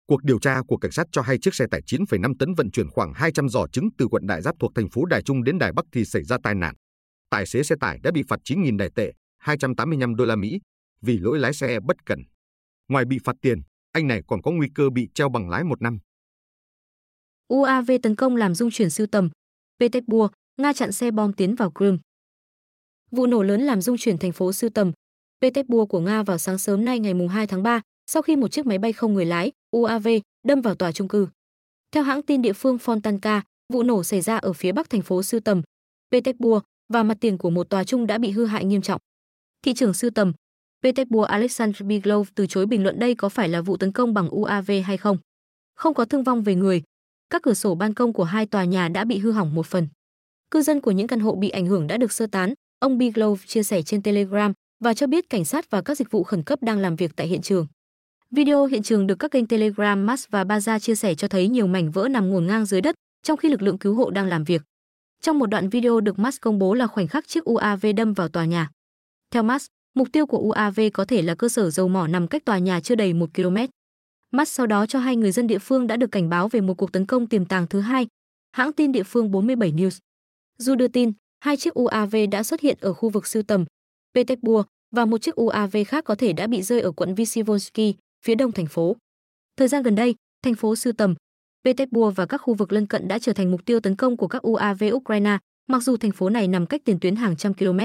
Cuộc 0.07 0.23
điều 0.23 0.39
tra 0.39 0.61
của 0.67 0.77
cảnh 0.77 0.91
sát 0.91 1.07
cho 1.11 1.21
hay 1.21 1.37
chiếc 1.41 1.55
xe 1.55 1.65
tải 1.71 1.81
9,5 1.81 2.33
tấn 2.39 2.53
vận 2.53 2.71
chuyển 2.71 2.89
khoảng 2.89 3.13
200 3.13 3.49
giò 3.49 3.67
trứng 3.67 3.89
từ 3.97 4.07
quận 4.07 4.27
Đại 4.27 4.41
Giáp 4.41 4.55
thuộc 4.59 4.71
thành 4.75 4.89
phố 4.89 5.05
Đài 5.05 5.21
Trung 5.21 5.43
đến 5.43 5.57
Đài 5.59 5.73
Bắc 5.73 5.85
thì 5.91 6.05
xảy 6.05 6.23
ra 6.23 6.37
tai 6.43 6.55
nạn. 6.55 6.75
Tài 7.29 7.45
xế 7.45 7.63
xe 7.63 7.75
tải 7.79 7.99
đã 8.03 8.11
bị 8.11 8.23
phạt 8.27 8.39
9.000 8.43 8.77
đài 8.77 8.89
tệ, 8.95 9.11
285 9.37 10.15
đô 10.15 10.25
la 10.25 10.35
Mỹ 10.35 10.59
vì 11.01 11.17
lỗi 11.17 11.39
lái 11.39 11.53
xe 11.53 11.79
bất 11.79 12.05
cẩn. 12.05 12.19
Ngoài 12.87 13.05
bị 13.05 13.17
phạt 13.23 13.35
tiền, 13.41 13.61
anh 13.91 14.07
này 14.07 14.21
còn 14.27 14.41
có 14.41 14.51
nguy 14.51 14.67
cơ 14.75 14.89
bị 14.89 15.09
treo 15.13 15.29
bằng 15.29 15.49
lái 15.49 15.63
một 15.63 15.81
năm. 15.81 15.99
UAV 17.47 17.91
tấn 18.03 18.15
công 18.15 18.35
làm 18.35 18.55
dung 18.55 18.71
chuyển 18.71 18.89
siêu 18.89 19.07
tầm. 19.11 19.29
Petersburg, 19.81 20.31
Nga 20.57 20.73
chặn 20.73 20.91
xe 20.91 21.11
bom 21.11 21.33
tiến 21.33 21.55
vào 21.55 21.71
Crimea. 21.75 21.97
Vụ 23.11 23.25
nổ 23.25 23.43
lớn 23.43 23.61
làm 23.61 23.81
rung 23.81 23.97
chuyển 23.97 24.17
thành 24.17 24.31
phố 24.31 24.53
sưu 24.53 24.69
tầm 24.69 24.91
Petersburg 25.41 25.87
của 25.89 25.99
Nga 25.99 26.23
vào 26.23 26.37
sáng 26.37 26.57
sớm 26.57 26.85
nay 26.85 26.99
ngày 26.99 27.13
2 27.29 27.47
tháng 27.47 27.63
3, 27.63 27.81
sau 28.07 28.21
khi 28.21 28.35
một 28.35 28.47
chiếc 28.47 28.65
máy 28.65 28.77
bay 28.77 28.93
không 28.93 29.13
người 29.13 29.25
lái 29.25 29.51
UAV 29.71 30.07
đâm 30.47 30.61
vào 30.61 30.75
tòa 30.75 30.91
trung 30.91 31.07
cư. 31.07 31.27
Theo 31.91 32.03
hãng 32.03 32.21
tin 32.21 32.41
địa 32.41 32.53
phương 32.53 32.77
Fontanka, 32.77 33.41
vụ 33.73 33.83
nổ 33.83 34.03
xảy 34.03 34.21
ra 34.21 34.37
ở 34.37 34.53
phía 34.53 34.71
bắc 34.71 34.89
thành 34.89 35.01
phố 35.01 35.23
sưu 35.23 35.39
tầm 35.39 35.61
Petersburg 36.11 36.63
và 36.93 37.03
mặt 37.03 37.17
tiền 37.21 37.37
của 37.37 37.49
một 37.49 37.69
tòa 37.69 37.83
trung 37.83 38.07
đã 38.07 38.17
bị 38.17 38.31
hư 38.31 38.45
hại 38.45 38.65
nghiêm 38.65 38.81
trọng. 38.81 39.01
Thị 39.61 39.73
trưởng 39.73 39.93
sưu 39.93 40.11
tầm 40.11 40.33
Petersburg 40.83 41.27
Alexander 41.27 41.83
Biglov 41.83 42.29
từ 42.35 42.47
chối 42.47 42.65
bình 42.65 42.83
luận 42.83 42.99
đây 42.99 43.15
có 43.15 43.29
phải 43.29 43.49
là 43.49 43.61
vụ 43.61 43.77
tấn 43.77 43.91
công 43.91 44.13
bằng 44.13 44.29
UAV 44.29 44.71
hay 44.85 44.97
không. 44.97 45.17
Không 45.75 45.93
có 45.93 46.05
thương 46.05 46.23
vong 46.23 46.43
về 46.43 46.55
người. 46.55 46.83
Các 47.31 47.41
cửa 47.41 47.53
sổ 47.53 47.75
ban 47.75 47.93
công 47.93 48.13
của 48.13 48.23
hai 48.23 48.45
tòa 48.45 48.63
nhà 48.63 48.87
đã 48.87 49.03
bị 49.03 49.17
hư 49.17 49.31
hỏng 49.31 49.55
một 49.55 49.65
phần. 49.65 49.87
Cư 50.51 50.61
dân 50.61 50.81
của 50.81 50.91
những 50.91 51.07
căn 51.07 51.19
hộ 51.19 51.35
bị 51.35 51.49
ảnh 51.49 51.65
hưởng 51.65 51.87
đã 51.87 51.97
được 51.97 52.11
sơ 52.11 52.27
tán, 52.27 52.53
ông 52.79 52.97
Biglov 52.97 53.41
chia 53.45 53.63
sẻ 53.63 53.81
trên 53.81 54.01
Telegram 54.01 54.53
và 54.83 54.93
cho 54.93 55.07
biết 55.07 55.29
cảnh 55.29 55.45
sát 55.45 55.69
và 55.69 55.81
các 55.81 55.97
dịch 55.97 56.11
vụ 56.11 56.23
khẩn 56.23 56.43
cấp 56.43 56.59
đang 56.63 56.79
làm 56.79 56.95
việc 56.95 57.11
tại 57.15 57.27
hiện 57.27 57.41
trường. 57.41 57.67
Video 58.31 58.65
hiện 58.65 58.83
trường 58.83 59.07
được 59.07 59.15
các 59.15 59.31
kênh 59.31 59.47
Telegram 59.47 60.05
Max 60.05 60.25
và 60.29 60.43
Baza 60.43 60.79
chia 60.79 60.95
sẻ 60.95 61.15
cho 61.15 61.27
thấy 61.27 61.47
nhiều 61.47 61.67
mảnh 61.67 61.91
vỡ 61.91 62.07
nằm 62.07 62.29
ngổn 62.29 62.47
ngang 62.47 62.65
dưới 62.65 62.81
đất, 62.81 62.95
trong 63.23 63.37
khi 63.37 63.49
lực 63.49 63.61
lượng 63.61 63.77
cứu 63.77 63.95
hộ 63.95 64.09
đang 64.09 64.27
làm 64.27 64.43
việc. 64.43 64.61
Trong 65.21 65.39
một 65.39 65.45
đoạn 65.45 65.69
video 65.69 65.99
được 65.99 66.19
Max 66.19 66.35
công 66.41 66.59
bố 66.59 66.73
là 66.73 66.87
khoảnh 66.87 67.07
khắc 67.07 67.27
chiếc 67.27 67.43
UAV 67.43 67.85
đâm 67.95 68.13
vào 68.13 68.27
tòa 68.27 68.45
nhà. 68.45 68.69
Theo 69.31 69.43
Max, 69.43 69.65
mục 69.95 70.07
tiêu 70.11 70.25
của 70.25 70.37
UAV 70.37 70.79
có 70.93 71.05
thể 71.05 71.21
là 71.21 71.35
cơ 71.35 71.49
sở 71.49 71.69
dầu 71.69 71.87
mỏ 71.87 72.07
nằm 72.07 72.27
cách 72.27 72.45
tòa 72.45 72.57
nhà 72.57 72.79
chưa 72.79 72.95
đầy 72.95 73.13
1 73.13 73.29
km. 73.35 73.57
Mắt 74.31 74.49
sau 74.49 74.67
đó 74.67 74.85
cho 74.85 74.99
hay 74.99 75.15
người 75.15 75.31
dân 75.31 75.47
địa 75.47 75.59
phương 75.59 75.87
đã 75.87 75.97
được 75.97 76.11
cảnh 76.11 76.29
báo 76.29 76.47
về 76.47 76.61
một 76.61 76.73
cuộc 76.73 76.91
tấn 76.91 77.05
công 77.05 77.27
tiềm 77.27 77.45
tàng 77.45 77.67
thứ 77.67 77.79
hai. 77.79 78.07
Hãng 78.51 78.73
tin 78.73 78.91
địa 78.91 79.03
phương 79.03 79.31
47 79.31 79.71
News. 79.71 79.99
Dù 80.57 80.75
đưa 80.75 80.87
tin, 80.87 81.11
hai 81.39 81.57
chiếc 81.57 81.73
UAV 81.73 82.15
đã 82.31 82.43
xuất 82.43 82.61
hiện 82.61 82.77
ở 82.81 82.93
khu 82.93 83.09
vực 83.09 83.27
sưu 83.27 83.43
tầm 83.43 83.65
Petersburg 84.15 84.67
và 84.95 85.05
một 85.05 85.21
chiếc 85.21 85.35
UAV 85.35 85.77
khác 85.87 86.05
có 86.05 86.15
thể 86.15 86.33
đã 86.33 86.47
bị 86.47 86.61
rơi 86.61 86.81
ở 86.81 86.91
quận 86.91 87.15
Visivonsky, 87.15 87.95
phía 88.25 88.35
đông 88.35 88.51
thành 88.51 88.65
phố. 88.65 88.95
Thời 89.57 89.67
gian 89.67 89.83
gần 89.83 89.95
đây, 89.95 90.15
thành 90.43 90.55
phố 90.55 90.75
Sưu 90.75 90.93
Tầm, 90.93 91.15
Petersburg 91.65 92.13
và 92.13 92.25
các 92.25 92.37
khu 92.37 92.53
vực 92.53 92.73
lân 92.73 92.87
cận 92.87 93.07
đã 93.07 93.19
trở 93.19 93.33
thành 93.33 93.51
mục 93.51 93.65
tiêu 93.65 93.79
tấn 93.79 93.95
công 93.95 94.17
của 94.17 94.27
các 94.27 94.41
UAV 94.41 94.83
Ukraine, 94.91 95.37
mặc 95.67 95.83
dù 95.83 95.97
thành 95.97 96.11
phố 96.11 96.29
này 96.29 96.47
nằm 96.47 96.65
cách 96.65 96.81
tiền 96.85 96.99
tuyến 96.99 97.15
hàng 97.15 97.37
trăm 97.37 97.53
km. 97.53 97.79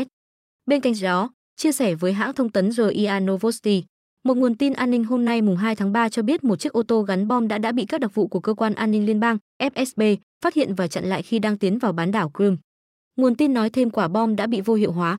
Bên 0.67 0.81
cạnh 0.81 0.93
đó, 1.03 1.31
chia 1.57 1.73
sẻ 1.73 1.95
với 1.95 2.12
hãng 2.12 2.33
thông 2.33 2.53
tấn 2.53 2.73
RIA 2.73 3.21
Novosti, 3.21 3.85
một 4.26 4.37
nguồn 4.37 4.54
tin 4.54 4.73
an 4.73 4.90
ninh 4.90 5.04
hôm 5.04 5.25
nay 5.25 5.42
mùng 5.42 5.56
2 5.56 5.76
tháng 5.76 5.92
3 5.92 6.09
cho 6.09 6.23
biết 6.23 6.45
một 6.45 6.61
chiếc 6.61 6.73
ô 6.73 6.83
tô 6.83 7.02
gắn 7.02 7.28
bom 7.28 7.49
đã 7.49 7.59
đã 7.59 7.73
bị 7.73 7.85
các 7.85 8.00
đặc 8.00 8.14
vụ 8.14 8.26
của 8.26 8.40
cơ 8.40 8.54
quan 8.54 8.75
an 8.75 8.90
ninh 8.90 9.06
liên 9.06 9.21
bang 9.21 9.38
FSB 9.62 10.16
phát 10.42 10.54
hiện 10.54 10.75
và 10.75 10.88
chặn 10.88 11.04
lại 11.04 11.23
khi 11.23 11.38
đang 11.38 11.59
tiến 11.59 11.78
vào 11.78 11.92
bán 11.92 12.12
đảo 12.12 12.30
Crimea. 12.35 12.56
Nguồn 13.16 13.35
tin 13.35 13.54
nói 13.54 13.71
thêm 13.71 13.90
quả 13.90 14.09
bom 14.09 14.37
đã 14.37 14.47
bị 14.47 14.61
vô 14.61 14.75
hiệu 14.75 14.92
hóa. 14.92 15.16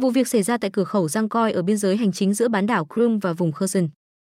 Vụ 0.00 0.10
việc 0.10 0.28
xảy 0.28 0.42
ra 0.42 0.58
tại 0.58 0.70
cửa 0.70 0.84
khẩu 0.84 1.08
Giang 1.08 1.28
Coi 1.28 1.52
ở 1.52 1.62
biên 1.62 1.76
giới 1.76 1.96
hành 1.96 2.12
chính 2.12 2.34
giữa 2.34 2.48
bán 2.48 2.66
đảo 2.66 2.86
Crimea 2.94 3.18
và 3.22 3.32
vùng 3.32 3.52
Kherson. 3.52 3.88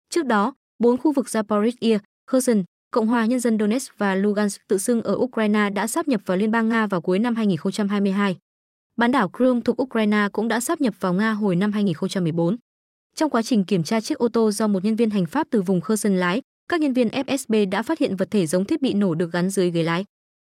Trước 0.09 0.25
đó, 0.25 0.53
bốn 0.79 0.97
khu 0.97 1.11
vực 1.11 1.25
Zaporizhia, 1.25 1.99
Kherson, 2.31 2.63
Cộng 2.91 3.07
hòa 3.07 3.25
Nhân 3.25 3.39
dân 3.39 3.59
Donetsk 3.59 3.97
và 3.97 4.15
Lugansk 4.15 4.61
tự 4.67 4.77
xưng 4.77 5.01
ở 5.01 5.15
Ukraine 5.15 5.69
đã 5.69 5.87
sáp 5.87 6.07
nhập 6.07 6.21
vào 6.25 6.37
Liên 6.37 6.51
bang 6.51 6.69
Nga 6.69 6.87
vào 6.87 7.01
cuối 7.01 7.19
năm 7.19 7.35
2022. 7.35 8.37
Bán 8.97 9.11
đảo 9.11 9.29
Crimea 9.37 9.61
thuộc 9.65 9.81
Ukraine 9.81 10.27
cũng 10.31 10.47
đã 10.47 10.59
sáp 10.59 10.81
nhập 10.81 10.93
vào 10.99 11.13
Nga 11.13 11.31
hồi 11.31 11.55
năm 11.55 11.71
2014. 11.71 12.57
Trong 13.19 13.29
quá 13.29 13.41
trình 13.41 13.63
kiểm 13.63 13.83
tra 13.83 14.01
chiếc 14.01 14.17
ô 14.17 14.27
tô 14.27 14.51
do 14.51 14.67
một 14.67 14.83
nhân 14.83 14.95
viên 14.95 15.09
hành 15.09 15.25
pháp 15.25 15.47
từ 15.49 15.61
vùng 15.61 15.81
Khơ 15.81 15.95
Sơn 15.95 16.17
lái, 16.17 16.41
các 16.69 16.79
nhân 16.79 16.93
viên 16.93 17.07
FSB 17.07 17.69
đã 17.69 17.83
phát 17.83 17.99
hiện 17.99 18.15
vật 18.15 18.31
thể 18.31 18.47
giống 18.47 18.65
thiết 18.65 18.81
bị 18.81 18.93
nổ 18.93 19.15
được 19.15 19.31
gắn 19.31 19.49
dưới 19.49 19.71
ghế 19.71 19.83
lái. 19.83 20.05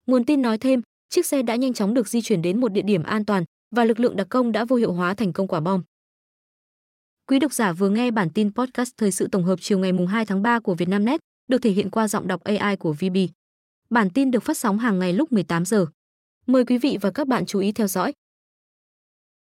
Nguồn 0.06 0.24
tin 0.24 0.42
nói 0.42 0.58
thêm, 0.58 0.82
chiếc 1.10 1.26
xe 1.26 1.42
đã 1.42 1.56
nhanh 1.56 1.72
chóng 1.72 1.94
được 1.94 2.08
di 2.08 2.22
chuyển 2.22 2.42
đến 2.42 2.60
một 2.60 2.68
địa 2.68 2.82
điểm 2.82 3.02
an 3.02 3.24
toàn 3.24 3.44
và 3.76 3.84
lực 3.84 4.00
lượng 4.00 4.16
đặc 4.16 4.26
công 4.30 4.52
đã 4.52 4.64
vô 4.64 4.76
hiệu 4.76 4.92
hóa 4.92 5.14
thành 5.14 5.32
công 5.32 5.48
quả 5.48 5.60
bom. 5.60 5.82
Quý 7.26 7.38
độc 7.38 7.52
giả 7.52 7.72
vừa 7.72 7.88
nghe 7.88 8.10
bản 8.10 8.30
tin 8.30 8.54
podcast 8.54 8.90
thời 8.96 9.12
sự 9.12 9.28
tổng 9.32 9.44
hợp 9.44 9.58
chiều 9.60 9.78
ngày 9.78 9.92
2 10.08 10.26
tháng 10.26 10.42
3 10.42 10.60
của 10.60 10.74
Vietnamnet, 10.74 11.20
được 11.48 11.58
thể 11.58 11.70
hiện 11.70 11.90
qua 11.90 12.08
giọng 12.08 12.28
đọc 12.28 12.44
AI 12.44 12.76
của 12.76 12.92
VB. 12.92 13.16
Bản 13.90 14.10
tin 14.10 14.30
được 14.30 14.42
phát 14.42 14.58
sóng 14.58 14.78
hàng 14.78 14.98
ngày 14.98 15.12
lúc 15.12 15.32
18 15.32 15.64
giờ. 15.64 15.86
Mời 16.46 16.64
quý 16.64 16.78
vị 16.78 16.98
và 17.00 17.10
các 17.10 17.28
bạn 17.28 17.46
chú 17.46 17.58
ý 17.58 17.72
theo 17.72 17.86
dõi. 17.86 18.12